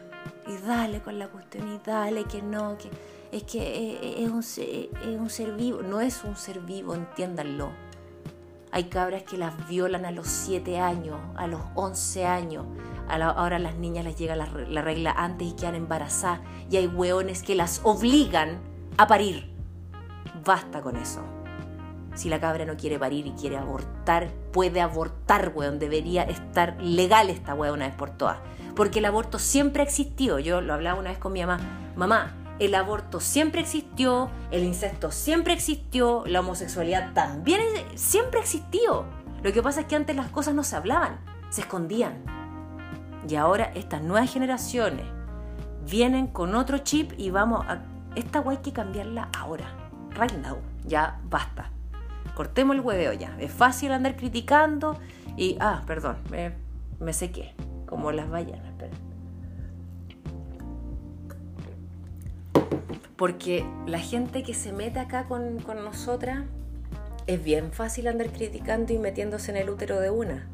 Y 0.46 0.56
dale 0.66 1.00
con 1.00 1.18
la 1.18 1.28
cuestión 1.28 1.72
y 1.72 1.80
dale 1.84 2.24
que 2.24 2.42
no, 2.42 2.76
que 2.78 2.90
es 3.36 3.44
que 3.44 4.22
es 4.22 4.30
un, 4.30 4.40
es 4.40 5.18
un 5.18 5.30
ser 5.30 5.52
vivo. 5.56 5.82
No 5.82 6.00
es 6.00 6.22
un 6.24 6.36
ser 6.36 6.60
vivo, 6.60 6.94
entiéndanlo. 6.94 7.70
Hay 8.74 8.84
cabras 8.84 9.22
que 9.22 9.36
las 9.36 9.68
violan 9.68 10.06
a 10.06 10.10
los 10.10 10.26
7 10.26 10.80
años, 10.80 11.20
a 11.36 11.46
los 11.46 11.60
11 11.74 12.24
años. 12.24 12.64
ahora 13.06 13.56
a 13.56 13.58
las 13.58 13.76
niñas 13.76 14.06
les 14.06 14.16
llega 14.16 14.34
la, 14.34 14.46
la 14.46 14.80
regla 14.80 15.12
antes 15.12 15.46
y 15.46 15.52
quedan 15.52 15.74
embarazadas. 15.74 16.40
Y 16.70 16.78
hay 16.78 16.86
hueones 16.86 17.42
que 17.42 17.54
las 17.54 17.82
obligan 17.84 18.60
a 18.96 19.06
parir. 19.06 19.54
Basta 20.42 20.80
con 20.80 20.96
eso. 20.96 21.20
Si 22.14 22.30
la 22.30 22.40
cabra 22.40 22.64
no 22.64 22.76
quiere 22.76 22.98
parir 22.98 23.26
y 23.26 23.32
quiere 23.32 23.58
abortar, 23.58 24.30
puede 24.52 24.80
abortar, 24.80 25.52
weón. 25.54 25.78
Debería 25.78 26.22
estar 26.22 26.80
legal 26.80 27.28
esta 27.28 27.54
weón 27.54 27.74
una 27.74 27.88
vez 27.88 27.94
por 27.94 28.10
todas. 28.10 28.38
Porque 28.74 29.00
el 29.00 29.04
aborto 29.04 29.38
siempre 29.38 29.82
existió. 29.82 30.38
Yo 30.38 30.62
lo 30.62 30.72
hablaba 30.72 30.98
una 30.98 31.10
vez 31.10 31.18
con 31.18 31.34
mi 31.34 31.40
mamá. 31.40 31.60
Mamá, 31.94 32.41
el 32.58 32.74
aborto 32.74 33.20
siempre 33.20 33.60
existió, 33.60 34.30
el 34.50 34.64
incesto 34.64 35.10
siempre 35.10 35.52
existió, 35.52 36.24
la 36.26 36.40
homosexualidad 36.40 37.12
también 37.12 37.60
siempre 37.94 38.40
existió. 38.40 39.04
Lo 39.42 39.52
que 39.52 39.62
pasa 39.62 39.82
es 39.82 39.86
que 39.86 39.96
antes 39.96 40.14
las 40.14 40.28
cosas 40.28 40.54
no 40.54 40.62
se 40.62 40.76
hablaban, 40.76 41.18
se 41.50 41.62
escondían. 41.62 42.24
Y 43.28 43.36
ahora 43.36 43.72
estas 43.74 44.02
nuevas 44.02 44.32
generaciones 44.32 45.06
vienen 45.88 46.26
con 46.26 46.54
otro 46.54 46.78
chip 46.78 47.12
y 47.16 47.30
vamos 47.30 47.64
a... 47.66 47.82
Esta 48.14 48.40
guay 48.40 48.58
hay 48.58 48.62
que 48.62 48.72
cambiarla 48.72 49.30
ahora. 49.36 49.66
Right 50.10 50.34
now. 50.34 50.58
Ya 50.84 51.20
basta 51.24 51.70
cortemos 52.34 52.76
el 52.76 52.82
hueveo 52.82 53.12
ya. 53.12 53.36
Es 53.38 53.52
fácil 53.52 53.92
andar 53.92 54.16
criticando 54.16 54.98
y, 55.36 55.56
ah, 55.60 55.82
perdón, 55.86 56.16
me, 56.30 56.52
me 57.00 57.12
sequé, 57.12 57.54
como 57.86 58.12
las 58.12 58.28
ballenas. 58.28 58.71
Porque 63.22 63.64
la 63.86 64.00
gente 64.00 64.42
que 64.42 64.52
se 64.52 64.72
mete 64.72 64.98
acá 64.98 65.28
con, 65.28 65.60
con 65.60 65.84
nosotras 65.84 66.40
es 67.28 67.44
bien 67.44 67.72
fácil 67.72 68.08
andar 68.08 68.30
criticando 68.30 68.92
y 68.92 68.98
metiéndose 68.98 69.52
en 69.52 69.58
el 69.58 69.70
útero 69.70 70.00
de 70.00 70.10
una. 70.10 70.48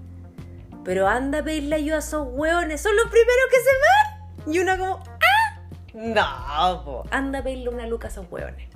Pero 0.84 1.08
anda 1.08 1.38
a 1.38 1.42
pedirle 1.42 1.76
ayuda 1.76 1.96
a 1.96 2.00
esos 2.00 2.28
hueones, 2.30 2.82
son 2.82 2.94
los 2.94 3.06
primeros 3.06 3.46
que 3.48 3.56
se 3.56 4.44
van. 4.44 4.54
Y 4.54 4.58
una 4.58 4.76
como, 4.76 5.02
¡ah! 5.02 5.62
No, 5.94 7.04
anda 7.10 7.38
a 7.38 7.42
pedirle 7.42 7.70
una 7.70 7.86
luca 7.86 8.08
a 8.08 8.10
esos 8.10 8.26
hueones 8.30 8.68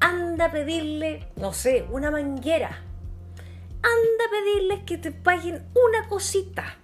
anda 0.00 0.44
a 0.44 0.50
pedirle, 0.50 1.26
no 1.36 1.54
sé, 1.54 1.86
una 1.90 2.10
manguera. 2.10 2.68
Anda 3.82 4.24
a 4.26 4.30
pedirles 4.30 4.80
que 4.84 4.98
te 4.98 5.10
paguen 5.10 5.66
una 5.74 6.06
cosita. 6.06 6.76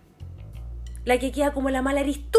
La 1.04 1.18
que 1.18 1.30
queda 1.30 1.52
como 1.52 1.68
la 1.68 1.82
mala 1.82 2.00
eres 2.00 2.30
tú. 2.30 2.38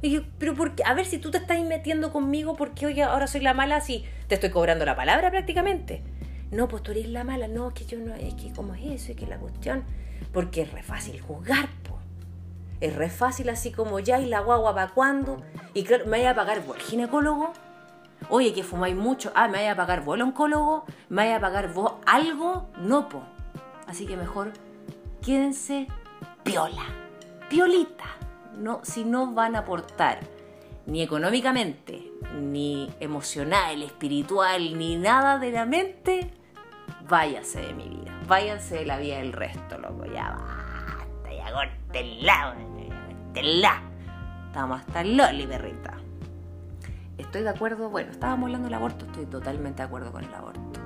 Y 0.00 0.20
pero 0.38 0.54
porque, 0.54 0.82
a 0.84 0.94
ver 0.94 1.06
si 1.06 1.18
tú 1.18 1.30
te 1.30 1.38
estás 1.38 1.60
metiendo 1.60 2.12
conmigo 2.12 2.54
porque 2.56 2.86
oye, 2.86 3.02
ahora 3.02 3.26
soy 3.26 3.40
la 3.40 3.54
mala 3.54 3.80
si 3.80 4.04
te 4.28 4.36
estoy 4.36 4.50
cobrando 4.50 4.84
la 4.84 4.96
palabra 4.96 5.30
prácticamente. 5.30 6.02
No, 6.50 6.68
pues 6.68 6.82
tú 6.82 6.92
eres 6.92 7.08
la 7.08 7.24
mala, 7.24 7.48
no, 7.48 7.74
que 7.74 7.84
yo 7.84 7.98
no, 7.98 8.14
es 8.14 8.34
que 8.34 8.52
como 8.52 8.74
es 8.74 9.02
eso, 9.02 9.12
es 9.12 9.18
que 9.18 9.26
la 9.26 9.38
cuestión, 9.38 9.84
porque 10.32 10.62
es 10.62 10.72
re 10.72 10.82
fácil 10.82 11.20
juzgar, 11.20 11.68
po. 11.82 11.98
Es 12.80 12.94
re 12.94 13.10
fácil 13.10 13.48
así 13.50 13.72
como 13.72 13.98
ya 13.98 14.20
y 14.20 14.26
la 14.26 14.40
guagua 14.40 14.74
para 14.74 14.92
cuándo. 14.92 15.42
Y 15.74 15.82
claro, 15.82 16.06
me 16.06 16.18
voy 16.18 16.26
a 16.26 16.34
pagar 16.34 16.62
por 16.62 16.76
el 16.76 16.82
ginecólogo 16.82 17.52
Oye, 18.30 18.52
que 18.52 18.62
fumáis 18.62 18.96
mucho. 18.96 19.30
Ah, 19.34 19.48
¿me 19.48 19.58
vaya 19.58 19.72
a 19.72 19.76
pagar 19.76 20.04
vos 20.04 20.16
el 20.16 20.22
oncólogo? 20.22 20.84
¿Me 21.08 21.22
vaya 21.22 21.36
a 21.36 21.40
pagar 21.40 21.72
vos 21.72 21.92
algo? 22.04 22.68
No, 22.78 23.08
po. 23.08 23.22
Así 23.86 24.06
que 24.06 24.16
mejor 24.16 24.52
quédense 25.22 25.86
piola, 26.42 26.84
piolita. 27.48 28.04
No, 28.58 28.80
si 28.82 29.04
no 29.04 29.32
van 29.32 29.54
a 29.54 29.60
aportar 29.60 30.20
ni 30.86 31.02
económicamente, 31.02 32.10
ni 32.40 32.90
emocional, 32.98 33.82
espiritual, 33.82 34.76
ni 34.76 34.96
nada 34.96 35.38
de 35.38 35.52
la 35.52 35.66
mente, 35.66 36.30
váyase 37.08 37.60
de 37.60 37.74
mi 37.74 37.88
vida. 37.88 38.18
Váyanse 38.26 38.76
de 38.76 38.86
la 38.86 38.98
vida 38.98 39.18
del 39.18 39.32
resto, 39.32 39.78
loco. 39.78 40.06
Ya 40.06 40.30
basta, 40.30 41.32
ya 41.32 41.52
córtenla, 41.52 42.56
córtenla. 43.32 43.82
Estamos 44.46 44.80
hasta 44.80 45.04
loli, 45.04 45.46
perrita. 45.46 45.94
Estoy 47.18 47.42
de 47.42 47.50
acuerdo, 47.50 47.90
bueno, 47.90 48.10
estábamos 48.10 48.46
hablando 48.46 48.66
del 48.66 48.74
aborto, 48.74 49.04
estoy 49.04 49.26
totalmente 49.26 49.82
de 49.82 49.86
acuerdo 49.86 50.10
con 50.10 50.24
el 50.24 50.34
aborto. 50.34 50.80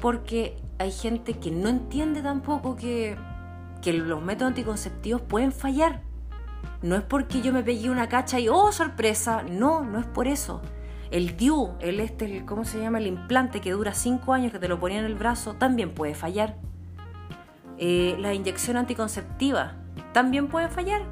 Porque 0.00 0.56
hay 0.78 0.90
gente 0.90 1.34
que 1.34 1.50
no 1.50 1.68
entiende 1.68 2.22
tampoco 2.22 2.74
que, 2.74 3.16
que 3.80 3.92
los 3.92 4.20
métodos 4.22 4.48
anticonceptivos 4.48 5.22
pueden 5.22 5.52
fallar. 5.52 6.09
No 6.82 6.96
es 6.96 7.02
porque 7.02 7.42
yo 7.42 7.52
me 7.52 7.62
pegué 7.62 7.90
una 7.90 8.08
cacha 8.08 8.38
y, 8.38 8.48
oh, 8.48 8.72
sorpresa, 8.72 9.42
no, 9.42 9.84
no 9.84 9.98
es 9.98 10.06
por 10.06 10.26
eso. 10.26 10.62
El 11.10 11.36
DIU, 11.36 11.70
el 11.80 12.00
este, 12.00 12.44
¿cómo 12.46 12.64
se 12.64 12.80
llama? 12.80 12.98
El 12.98 13.06
implante 13.06 13.60
que 13.60 13.72
dura 13.72 13.92
5 13.92 14.32
años 14.32 14.52
que 14.52 14.58
te 14.58 14.68
lo 14.68 14.78
ponía 14.78 15.00
en 15.00 15.04
el 15.04 15.16
brazo, 15.16 15.54
también 15.54 15.92
puede 15.92 16.14
fallar. 16.14 16.56
Eh, 17.78 18.16
la 18.18 18.34
inyección 18.34 18.76
anticonceptiva 18.76 19.74
también 20.12 20.48
puede 20.48 20.68
fallar. 20.68 21.02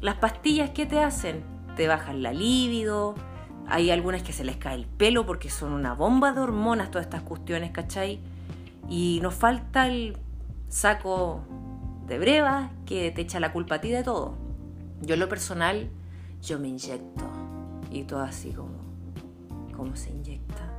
Las 0.00 0.16
pastillas, 0.16 0.70
¿qué 0.70 0.86
te 0.86 1.00
hacen? 1.00 1.44
Te 1.76 1.88
bajan 1.88 2.22
la 2.22 2.32
libido, 2.32 3.14
hay 3.68 3.90
algunas 3.90 4.22
que 4.22 4.32
se 4.32 4.44
les 4.44 4.56
cae 4.56 4.76
el 4.76 4.86
pelo 4.86 5.26
porque 5.26 5.50
son 5.50 5.72
una 5.72 5.92
bomba 5.92 6.32
de 6.32 6.40
hormonas 6.40 6.90
todas 6.90 7.06
estas 7.06 7.22
cuestiones, 7.22 7.72
¿cachai? 7.72 8.20
Y 8.88 9.18
nos 9.22 9.34
falta 9.34 9.88
el 9.88 10.16
saco 10.68 11.42
de 12.06 12.18
brevas 12.18 12.70
que 12.86 13.10
te 13.10 13.22
echa 13.22 13.40
la 13.40 13.52
culpa 13.52 13.76
a 13.76 13.80
ti 13.80 13.90
de 13.90 14.02
todo. 14.02 14.36
Yo 15.00 15.14
en 15.14 15.20
lo 15.20 15.28
personal, 15.28 15.90
yo 16.42 16.58
me 16.58 16.68
inyecto. 16.68 17.24
Y 17.90 18.04
todo 18.04 18.20
así 18.20 18.50
como, 18.52 18.78
¿cómo 19.74 19.96
se 19.96 20.10
inyecta? 20.10 20.70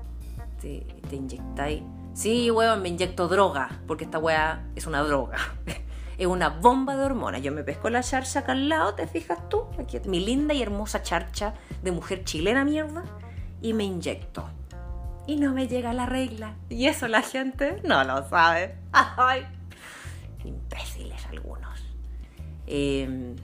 Te, 0.60 0.86
te 1.10 1.16
inyectáis. 1.16 1.84
Sí, 2.14 2.50
weón, 2.50 2.82
me 2.82 2.90
inyecto 2.90 3.28
droga, 3.28 3.70
porque 3.86 4.06
esta 4.06 4.18
weá 4.18 4.66
es 4.76 4.88
una 4.88 5.04
droga. 5.04 5.38
es 6.18 6.26
una 6.26 6.50
bomba 6.50 6.96
de 6.96 7.04
hormonas. 7.04 7.42
Yo 7.42 7.52
me 7.52 7.64
pesco 7.64 7.90
la 7.90 8.02
charcha 8.02 8.40
acá 8.40 8.54
al 8.54 8.70
lado, 8.70 8.96
¿te 8.96 9.08
fijas 9.08 9.50
tú? 9.50 9.66
Mi 10.06 10.20
linda 10.20 10.54
y 10.54 10.62
hermosa 10.62 11.04
charcha 11.04 11.54
de 11.84 11.92
mujer 11.92 12.24
chilena 12.24 12.66
mierda. 12.66 13.04
Y 13.62 13.74
me 13.74 13.84
inyecto. 13.84 14.50
Y 15.28 15.36
no 15.36 15.54
me 15.54 15.68
llega 15.68 15.94
la 15.94 16.06
regla. 16.06 16.56
Y 16.70 16.88
eso 16.88 17.08
la 17.08 17.22
gente 17.22 17.82
no 17.84 18.04
lo 18.04 18.28
sabe. 18.30 18.78
Ay, 18.92 19.46
imbéciles 20.48 21.26
algunos. 21.28 21.84
Eh, 22.66 23.36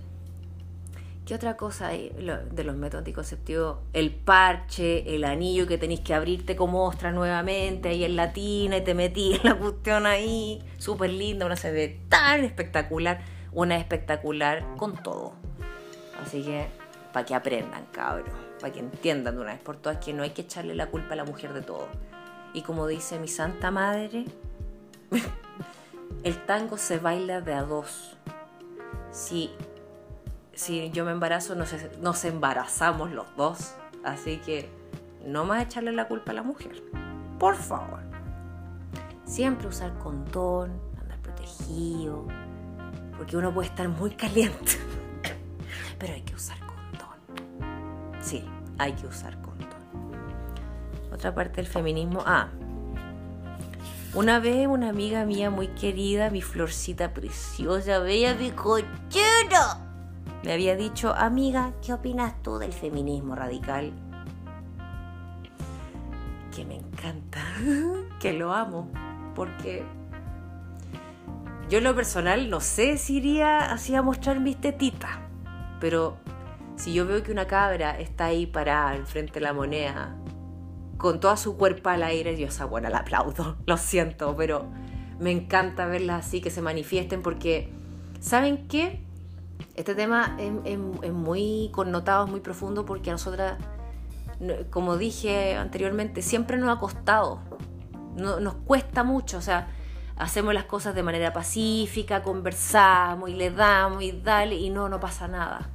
¿Qué 1.25 1.33
otra 1.33 1.55
cosa 1.55 1.87
hay 1.87 2.09
de 2.09 2.63
los 2.65 2.75
métodos 2.75 2.99
anticonceptivos? 2.99 3.77
El 3.93 4.13
parche, 4.13 5.15
el 5.15 5.23
anillo 5.23 5.67
que 5.67 5.77
tenéis 5.77 6.01
que 6.01 6.13
abrirte 6.13 6.57
como 6.57 6.85
ostra 6.85 7.13
nuevamente 7.13 7.89
ahí 7.89 8.03
en 8.03 8.17
la 8.17 8.33
tina 8.33 8.77
y 8.77 8.81
te 8.83 8.93
metí 8.93 9.35
en 9.35 9.39
la 9.43 9.55
cuestión 9.55 10.05
ahí. 10.05 10.61
Súper 10.79 11.11
linda, 11.11 11.45
una 11.45 11.55
se 11.55 11.71
ve 11.71 12.01
tan 12.09 12.43
espectacular. 12.43 13.21
Una 13.53 13.77
espectacular 13.77 14.65
con 14.75 15.01
todo. 15.01 15.33
Así 16.21 16.43
que, 16.43 16.67
para 17.13 17.25
que 17.25 17.35
aprendan, 17.35 17.85
cabros. 17.93 18.35
Para 18.59 18.73
que 18.73 18.79
entiendan 18.79 19.35
de 19.35 19.41
una 19.43 19.53
vez 19.53 19.61
por 19.61 19.77
todas 19.77 19.99
que 19.99 20.11
no 20.11 20.23
hay 20.23 20.31
que 20.31 20.41
echarle 20.41 20.75
la 20.75 20.87
culpa 20.87 21.13
a 21.13 21.15
la 21.15 21.23
mujer 21.23 21.53
de 21.53 21.61
todo. 21.61 21.87
Y 22.53 22.63
como 22.63 22.85
dice 22.85 23.17
mi 23.17 23.29
santa 23.29 23.71
madre, 23.71 24.25
el 26.23 26.45
tango 26.45 26.77
se 26.77 26.99
baila 26.99 27.41
de 27.41 27.53
a 27.53 27.63
dos. 27.63 28.17
Si 29.11 29.51
si 30.55 30.91
yo 30.91 31.05
me 31.05 31.11
embarazo, 31.11 31.55
nos, 31.55 31.73
nos 31.99 32.23
embarazamos 32.25 33.11
los 33.11 33.25
dos. 33.35 33.75
Así 34.03 34.37
que 34.37 34.69
no 35.25 35.45
más 35.45 35.63
echarle 35.63 35.91
la 35.91 36.07
culpa 36.07 36.31
a 36.31 36.35
la 36.35 36.43
mujer. 36.43 36.83
Por 37.39 37.55
favor. 37.55 38.01
Siempre 39.25 39.67
usar 39.67 39.97
condón, 39.99 40.79
andar 40.99 41.19
protegido. 41.19 42.27
Porque 43.17 43.37
uno 43.37 43.53
puede 43.53 43.69
estar 43.69 43.87
muy 43.87 44.11
caliente. 44.11 44.73
Pero 45.99 46.13
hay 46.13 46.21
que 46.21 46.35
usar 46.35 46.57
condón. 46.59 47.41
Sí, 48.21 48.45
hay 48.77 48.93
que 48.93 49.07
usar 49.07 49.39
condón. 49.41 49.69
Otra 51.11 51.33
parte 51.33 51.57
del 51.57 51.67
feminismo. 51.67 52.23
Ah. 52.25 52.49
Una 54.15 54.39
vez 54.39 54.67
una 54.67 54.89
amiga 54.89 55.25
mía 55.25 55.49
muy 55.49 55.67
querida, 55.69 56.29
mi 56.29 56.41
florcita 56.41 57.13
preciosa, 57.13 57.99
bella, 57.99 58.35
mi 58.35 58.51
cochero 58.51 59.83
me 60.43 60.51
había 60.51 60.75
dicho, 60.75 61.13
amiga, 61.13 61.71
¿qué 61.81 61.93
opinas 61.93 62.41
tú 62.43 62.57
del 62.57 62.73
feminismo 62.73 63.33
radical? 63.33 63.93
Que 66.53 66.65
me 66.65 66.75
encanta, 66.75 67.39
que 68.19 68.33
lo 68.33 68.53
amo, 68.53 68.91
porque 69.35 69.85
yo 71.69 71.77
en 71.77 71.85
lo 71.85 71.95
personal 71.95 72.49
no 72.49 72.59
sé 72.59 72.97
si 72.97 73.17
iría 73.17 73.71
así 73.71 73.95
a 73.95 74.01
mostrar 74.01 74.41
mis 74.41 74.59
tetitas, 74.59 75.17
pero 75.79 76.17
si 76.75 76.93
yo 76.93 77.07
veo 77.07 77.23
que 77.23 77.31
una 77.31 77.47
cabra 77.47 77.97
está 77.97 78.25
ahí 78.25 78.45
parada 78.45 78.95
enfrente 78.95 79.35
de 79.35 79.41
la 79.41 79.53
moneda, 79.53 80.13
con 81.03 81.19
toda 81.19 81.35
su 81.35 81.57
cuerpo 81.57 81.89
al 81.89 82.01
aire, 82.01 82.37
yo 82.37 82.47
esa 82.47 82.63
buena 82.63 82.89
la 82.89 82.99
aplaudo, 82.99 83.57
lo 83.65 83.75
siento, 83.75 84.33
pero 84.37 84.67
me 85.19 85.31
encanta 85.31 85.85
verlas 85.85 86.25
así, 86.25 86.39
que 86.39 86.49
se 86.49 86.61
manifiesten, 86.61 87.21
porque, 87.21 87.73
¿saben 88.21 88.69
qué? 88.69 89.03
Este 89.75 89.95
tema 89.95 90.37
es, 90.39 91.11
muy 91.11 91.69
connotado, 91.73 92.23
es 92.23 92.31
muy 92.31 92.39
profundo 92.39 92.85
porque 92.85 93.09
a 93.09 93.13
nosotras, 93.13 93.57
como 94.69 94.95
dije 94.95 95.57
anteriormente, 95.57 96.21
siempre 96.21 96.55
nos 96.55 96.69
ha 96.69 96.79
costado, 96.79 97.41
nos 98.15 98.53
cuesta 98.65 99.03
mucho, 99.03 99.39
o 99.39 99.41
sea, 99.41 99.67
hacemos 100.15 100.53
las 100.53 100.63
cosas 100.63 100.95
de 100.95 101.03
manera 101.03 101.33
pacífica, 101.33 102.23
conversamos 102.23 103.29
y 103.29 103.33
le 103.33 103.51
damos 103.51 104.03
y 104.03 104.13
dale 104.13 104.55
y 104.55 104.69
no, 104.69 104.87
no 104.87 105.01
pasa 105.01 105.27
nada. 105.27 105.69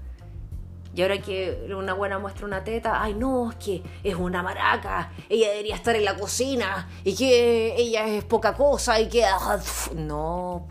Y 0.99 1.03
ahora 1.03 1.19
que 1.19 1.69
una 1.79 1.95
buena 1.95 2.19
muestra 2.19 2.45
una 2.45 2.65
teta, 2.65 3.01
ay 3.01 3.15
no, 3.15 3.51
es 3.51 3.57
que 3.59 3.85
es 4.03 4.17
una 4.17 4.43
maraca, 4.43 5.13
ella 5.29 5.51
debería 5.51 5.77
estar 5.77 5.95
en 5.95 6.05
la 6.05 6.17
cocina 6.17 6.89
y 7.05 7.15
que 7.15 7.77
ella 7.77 8.05
es 8.09 8.25
poca 8.25 8.57
cosa 8.57 8.99
y 9.01 9.09
que... 9.09 9.25
Ah, 9.25 9.61
no, 9.95 10.67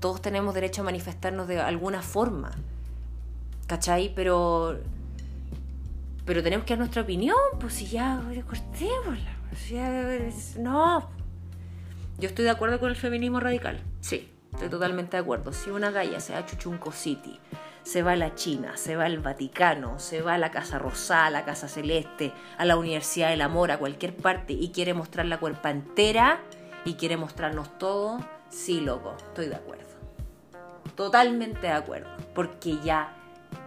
todos 0.00 0.20
tenemos 0.20 0.52
derecho 0.52 0.82
a 0.82 0.84
manifestarnos 0.84 1.48
de 1.48 1.58
alguna 1.58 2.02
forma. 2.02 2.50
¿Cachai? 3.66 4.12
Pero. 4.14 4.78
Pero 6.26 6.42
tenemos 6.42 6.66
que 6.66 6.74
dar 6.74 6.80
nuestra 6.80 7.00
opinión, 7.00 7.38
pues 7.58 7.72
si 7.72 7.86
ya 7.86 8.20
cortémosla. 8.46 9.38
no. 10.58 11.08
Yo 12.18 12.28
estoy 12.28 12.44
de 12.44 12.50
acuerdo 12.50 12.78
con 12.78 12.90
el 12.90 12.96
feminismo 12.96 13.40
radical. 13.40 13.82
Sí, 14.02 14.30
estoy 14.52 14.68
totalmente 14.68 15.16
de 15.16 15.22
acuerdo. 15.22 15.54
Si 15.54 15.70
una 15.70 15.90
galla 15.90 16.20
se 16.20 16.34
va 16.34 16.40
a 16.40 16.44
Chuchunco 16.44 16.92
City, 16.92 17.40
se 17.82 18.02
va 18.02 18.12
a 18.12 18.16
la 18.16 18.34
China, 18.34 18.76
se 18.76 18.96
va 18.96 19.04
al 19.04 19.18
Vaticano, 19.18 19.98
se 19.98 20.22
va 20.22 20.34
a 20.34 20.38
la 20.38 20.50
Casa 20.50 20.78
Rosada, 20.78 21.26
a 21.26 21.30
la 21.30 21.44
Casa 21.44 21.68
Celeste, 21.68 22.32
a 22.58 22.64
la 22.64 22.76
Universidad 22.76 23.30
del 23.30 23.40
Amor, 23.40 23.70
a 23.70 23.78
cualquier 23.78 24.16
parte 24.16 24.52
y 24.52 24.70
quiere 24.70 24.94
mostrar 24.94 25.26
la 25.26 25.38
cuerpa 25.38 25.70
entera 25.70 26.40
y 26.84 26.94
quiere 26.94 27.16
mostrarnos 27.16 27.78
todo, 27.78 28.20
sí, 28.48 28.80
loco, 28.80 29.14
estoy 29.16 29.48
de 29.48 29.56
acuerdo. 29.56 29.82
Totalmente 30.94 31.66
de 31.66 31.72
acuerdo, 31.72 32.10
porque 32.34 32.78
ya 32.84 33.16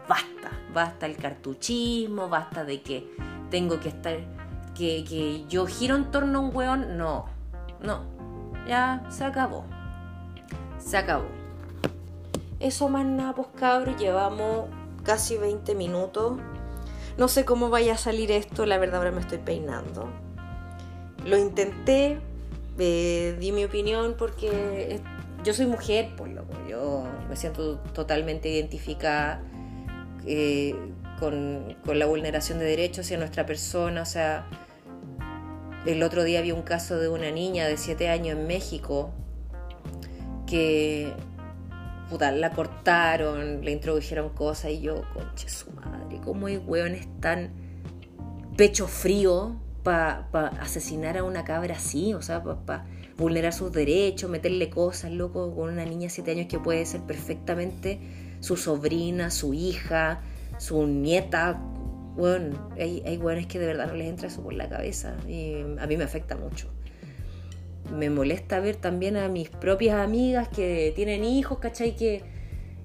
basta, 0.08 0.52
basta 0.74 1.06
el 1.06 1.18
cartuchismo, 1.18 2.30
basta 2.30 2.64
de 2.64 2.82
que 2.82 3.10
tengo 3.50 3.80
que 3.80 3.90
estar, 3.90 4.18
que, 4.76 5.04
que 5.04 5.46
yo 5.48 5.66
giro 5.66 5.96
en 5.96 6.12
torno 6.12 6.40
a 6.40 6.42
un 6.42 6.56
hueón, 6.56 6.98
no, 6.98 7.26
no, 7.82 8.06
ya 8.68 9.04
se 9.10 9.26
acabó, 9.26 9.66
se 10.78 10.98
acabó. 10.98 11.45
Eso 12.60 12.90
más 12.90 13.06
nada, 13.06 13.34
pues 13.34 13.48
llevamos 13.98 14.66
casi 15.04 15.38
20 15.38 15.76
minutos. 15.76 16.40
No 17.18 17.28
sé 17.28 17.46
cómo 17.46 17.70
vaya 17.70 17.94
a 17.94 17.98
salir 17.98 18.32
esto, 18.32 18.66
la 18.66 18.78
verdad 18.78 18.98
ahora 18.98 19.12
me 19.12 19.22
estoy 19.22 19.38
peinando. 19.38 20.10
Lo 21.26 21.38
intenté, 21.38 22.20
eh, 22.78 23.36
di 23.40 23.52
mi 23.52 23.64
opinión 23.64 24.16
porque 24.18 25.02
yo 25.44 25.54
soy 25.54 25.68
mujer, 25.68 26.14
pues 26.18 26.34
loco, 26.34 26.54
yo 26.68 27.06
me 27.30 27.36
siento 27.36 27.78
totalmente 27.94 28.50
identificada 28.50 29.42
eh, 30.26 30.76
con, 31.20 31.78
la 31.86 32.06
vulneración 32.06 32.60
de 32.60 32.66
derechos 32.66 33.06
hacia 33.06 33.18
nuestra 33.18 33.46
persona, 33.46 34.02
o 34.02 34.06
sea, 34.06 34.48
el 35.86 36.02
otro 36.04 36.24
día 36.24 36.42
vi 36.42 36.52
un 36.52 36.64
caso 36.64 36.98
de 36.98 37.08
una 37.10 37.32
niña 37.32 37.68
de 37.68 37.78
7 37.78 38.10
años 38.10 38.38
en 38.38 38.48
México 38.48 39.12
que 40.48 41.14
puta, 42.10 42.32
la 42.32 42.52
cortaron, 42.52 43.64
le 43.64 43.72
introdujeron 43.72 44.30
cosas 44.30 44.72
y 44.72 44.82
yo, 44.82 45.04
conche 45.14 45.50
su 45.50 45.72
madre, 45.72 46.20
¿cómo 46.24 46.48
hay 46.48 46.58
hueones 46.58 47.08
tan 47.20 47.52
pecho 48.56 48.88
frío 48.88 49.56
para 49.84 50.48
asesinar 50.60 51.18
a 51.18 51.24
una 51.24 51.44
cabra 51.44 51.76
así, 51.76 52.14
o 52.14 52.22
sea, 52.22 52.44
para 52.44 52.86
vulnerar 53.18 53.54
sus 53.54 53.72
derechos, 53.72 54.30
meterle 54.30 54.70
cosas, 54.70 55.12
loco, 55.12 55.54
con 55.56 55.72
una 55.72 55.86
niña 55.86 56.04
de 56.04 56.10
7 56.10 56.32
años 56.32 56.48
que 56.48 56.60
puede 56.60 56.86
ser 56.86 57.02
perfectamente 57.02 58.00
su 58.40 58.58
sobrina, 58.58 59.30
su 59.30 59.54
hija, 59.54 60.22
su 60.58 60.88
nieta. 60.88 61.62
Bueno, 62.16 62.72
hay, 62.80 63.04
hay 63.06 63.20
es 63.38 63.48
que 63.48 63.60
de 63.60 63.68
verdad 63.68 63.88
no 63.88 63.94
les 63.94 64.08
entra 64.08 64.28
eso 64.28 64.42
por 64.42 64.54
la 64.54 64.70
cabeza 64.70 65.16
y 65.28 65.62
a 65.80 65.86
mí 65.88 65.98
me 65.98 66.04
afecta 66.04 66.36
mucho. 66.36 66.75
Me 67.92 68.10
molesta 68.10 68.60
ver 68.60 68.76
también 68.76 69.18
a 69.18 69.28
mis 69.28 69.50
propias 69.50 69.98
amigas 69.98 70.48
que 70.48 70.92
tienen 70.96 71.24
hijos, 71.24 71.60
¿cachai? 71.60 71.96
Que 71.96 72.24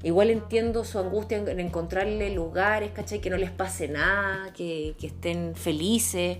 igual 0.02 0.30
entiendo 0.30 0.84
su 0.84 0.98
angustia 0.98 1.38
en, 1.38 1.60
encontrarle 1.60 2.34
lugares, 2.34 2.90
¿cachai? 2.92 3.20
Que 3.20 3.30
no 3.30 3.36
les 3.36 3.50
pase 3.50 3.88
nada, 3.88 4.52
que, 4.52 4.94
que 4.98 5.08
estén 5.08 5.54
felices, 5.54 6.38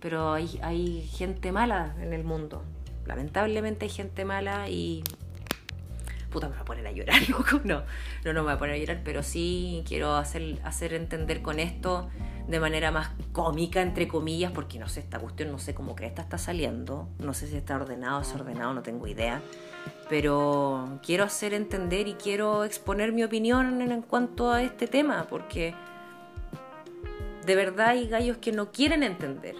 pero 0.00 0.32
hay, 0.32 0.58
hay 0.62 1.02
gente 1.02 1.52
mala 1.52 1.96
en 2.00 2.12
el 2.12 2.24
mundo 2.24 2.62
lamentablemente 3.06 3.86
hay 3.86 3.90
gente 3.90 4.24
mala 4.24 4.68
y 4.68 5.04
me 6.42 6.48
voy 6.54 6.60
a 6.60 6.64
poner 6.64 6.86
a 6.86 6.92
llorar, 6.92 7.20
no, 7.64 7.82
no, 8.24 8.32
me 8.32 8.40
voy 8.40 8.52
a 8.52 8.58
poner 8.58 8.76
a 8.76 8.78
llorar, 8.78 9.00
pero 9.04 9.22
sí 9.22 9.82
quiero 9.86 10.14
hacer, 10.16 10.58
hacer 10.64 10.94
entender 10.94 11.42
con 11.42 11.58
esto 11.58 12.08
de 12.46 12.60
manera 12.60 12.90
más 12.90 13.10
cómica, 13.32 13.82
entre 13.82 14.06
comillas, 14.06 14.52
porque 14.52 14.78
no 14.78 14.88
sé, 14.88 15.00
esta 15.00 15.18
cuestión, 15.18 15.50
no 15.50 15.58
sé 15.58 15.74
cómo 15.74 15.96
que 15.96 16.06
esta 16.06 16.22
está 16.22 16.38
saliendo, 16.38 17.08
no 17.18 17.34
sé 17.34 17.46
si 17.48 17.56
está 17.56 17.76
ordenado 17.76 18.20
desordenado, 18.20 18.72
no 18.72 18.82
tengo 18.82 19.06
idea, 19.06 19.42
pero 20.08 21.00
quiero 21.04 21.24
hacer 21.24 21.54
entender 21.54 22.06
y 22.06 22.14
quiero 22.14 22.64
exponer 22.64 23.12
mi 23.12 23.24
opinión 23.24 23.80
en, 23.80 24.02
cuanto 24.02 24.52
a 24.52 24.62
este 24.62 24.86
tema, 24.86 25.26
porque 25.28 25.74
de 27.44 27.54
verdad 27.56 27.88
hay 27.88 28.08
gallos 28.08 28.36
que 28.38 28.52
no 28.52 28.70
quieren 28.70 29.02
entender. 29.02 29.56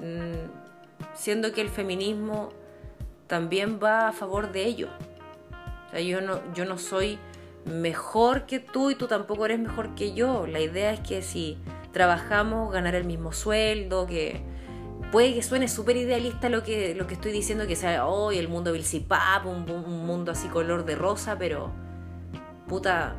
Mm, 0.00 0.60
siendo 1.14 1.52
que 1.52 1.60
el 1.60 1.68
feminismo 1.68 2.50
también 3.26 3.78
va 3.82 4.08
a 4.08 4.12
favor 4.12 4.52
de 4.52 4.64
ello. 4.64 4.88
O 5.90 5.92
sea, 5.92 6.00
yo 6.00 6.20
no, 6.20 6.40
yo 6.54 6.64
no 6.64 6.78
soy 6.78 7.18
mejor 7.64 8.46
que 8.46 8.60
tú 8.60 8.90
y 8.90 8.94
tú 8.94 9.08
tampoco 9.08 9.44
eres 9.44 9.58
mejor 9.58 9.94
que 9.96 10.14
yo. 10.14 10.46
La 10.46 10.60
idea 10.60 10.92
es 10.92 11.00
que 11.00 11.20
si 11.22 11.58
trabajamos, 11.92 12.72
ganar 12.72 12.94
el 12.94 13.04
mismo 13.04 13.32
sueldo, 13.32 14.06
que 14.06 14.40
puede 15.10 15.34
que 15.34 15.42
suene 15.42 15.66
súper 15.66 15.96
idealista 15.96 16.48
lo 16.48 16.62
que, 16.62 16.94
lo 16.94 17.06
que 17.06 17.14
estoy 17.14 17.32
diciendo, 17.32 17.66
que 17.66 17.76
sea 17.76 18.06
hoy 18.06 18.38
el 18.38 18.48
mundo 18.48 18.72
un, 18.72 19.70
un 19.70 20.06
mundo 20.06 20.32
así 20.32 20.48
color 20.48 20.84
de 20.84 20.94
rosa, 20.94 21.36
pero 21.38 21.72
puta, 22.68 23.16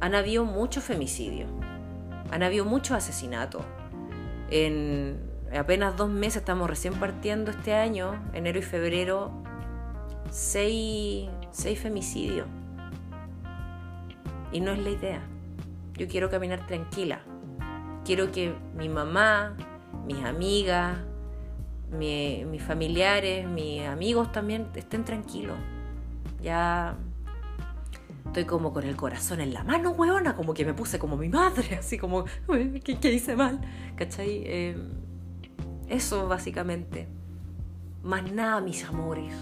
han 0.00 0.14
habido 0.14 0.44
muchos 0.44 0.84
femicidios, 0.84 1.50
han 2.30 2.42
habido 2.42 2.64
muchos 2.64 2.96
asesinatos. 2.96 3.62
En, 4.50 5.20
apenas 5.56 5.96
dos 5.96 6.10
meses, 6.10 6.38
estamos 6.38 6.68
recién 6.68 6.94
partiendo 6.94 7.50
este 7.50 7.74
año, 7.74 8.22
enero 8.32 8.58
y 8.58 8.62
febrero, 8.62 9.32
seis, 10.30 11.28
seis 11.52 11.78
femicidios. 11.78 12.46
Y 14.50 14.60
no 14.60 14.72
es 14.72 14.78
la 14.78 14.90
idea. 14.90 15.22
Yo 15.94 16.08
quiero 16.08 16.28
caminar 16.28 16.66
tranquila. 16.66 17.20
Quiero 18.04 18.32
que 18.32 18.54
mi 18.76 18.88
mamá, 18.88 19.56
mis 20.06 20.24
amigas, 20.24 20.98
mis 21.90 22.62
familiares, 22.62 23.46
mis 23.46 23.86
amigos 23.86 24.32
también 24.32 24.68
estén 24.74 25.04
tranquilos. 25.04 25.56
Ya 26.42 26.96
estoy 28.26 28.44
como 28.44 28.72
con 28.72 28.84
el 28.84 28.96
corazón 28.96 29.40
en 29.40 29.52
la 29.52 29.62
mano, 29.62 29.90
huevona, 29.90 30.34
como 30.34 30.54
que 30.54 30.64
me 30.64 30.74
puse 30.74 30.98
como 30.98 31.16
mi 31.16 31.28
madre, 31.28 31.76
así 31.78 31.98
como, 31.98 32.24
¿qué, 32.84 33.12
hice 33.12 33.36
mal? 33.36 33.60
¿Cachai? 33.96 34.42
Eh, 34.44 34.76
eso 35.88 36.26
básicamente. 36.26 37.08
Más 38.02 38.32
nada, 38.32 38.60
mis 38.60 38.84
amores. 38.84 39.32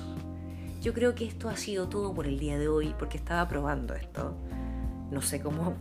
Yo 0.80 0.94
creo 0.94 1.14
que 1.14 1.26
esto 1.26 1.48
ha 1.48 1.56
sido 1.56 1.88
todo 1.88 2.14
por 2.14 2.26
el 2.26 2.38
día 2.38 2.58
de 2.58 2.68
hoy, 2.68 2.94
porque 2.98 3.18
estaba 3.18 3.46
probando 3.48 3.94
esto. 3.94 4.36
No 5.10 5.20
sé 5.20 5.42
cómo, 5.42 5.76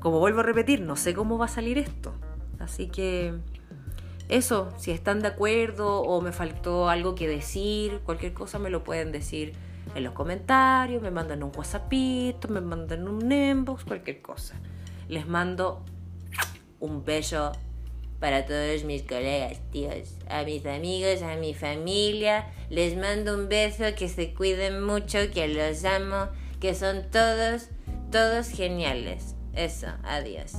como 0.00 0.18
vuelvo 0.18 0.40
a 0.40 0.42
repetir, 0.42 0.80
no 0.80 0.96
sé 0.96 1.14
cómo 1.14 1.38
va 1.38 1.44
a 1.44 1.48
salir 1.48 1.78
esto. 1.78 2.14
Así 2.58 2.88
que 2.88 3.34
eso, 4.28 4.68
si 4.76 4.90
están 4.90 5.20
de 5.20 5.28
acuerdo 5.28 6.02
o 6.02 6.20
me 6.20 6.32
faltó 6.32 6.88
algo 6.88 7.14
que 7.14 7.28
decir, 7.28 8.00
cualquier 8.04 8.32
cosa 8.32 8.58
me 8.58 8.70
lo 8.70 8.82
pueden 8.82 9.12
decir 9.12 9.52
en 9.94 10.04
los 10.04 10.14
comentarios, 10.14 11.00
me 11.00 11.10
mandan 11.10 11.42
un 11.42 11.52
WhatsAppito, 11.56 12.48
me 12.48 12.60
mandan 12.60 13.06
un 13.06 13.30
inbox, 13.30 13.84
cualquier 13.84 14.20
cosa. 14.20 14.60
Les 15.08 15.28
mando 15.28 15.84
un 16.80 17.04
beso 17.04 17.52
para 18.20 18.46
todos 18.46 18.84
mis 18.84 19.02
colegas, 19.02 19.58
tíos, 19.72 20.14
a 20.28 20.44
mis 20.44 20.64
amigos, 20.66 21.22
a 21.22 21.36
mi 21.36 21.54
familia. 21.54 22.46
Les 22.68 22.96
mando 22.96 23.34
un 23.34 23.48
beso, 23.48 23.94
que 23.96 24.08
se 24.08 24.34
cuiden 24.34 24.84
mucho, 24.84 25.30
que 25.32 25.48
los 25.48 25.84
amo, 25.84 26.28
que 26.60 26.74
son 26.74 27.10
todos, 27.10 27.68
todos 28.12 28.48
geniales. 28.48 29.34
Eso, 29.54 29.88
adiós. 30.04 30.52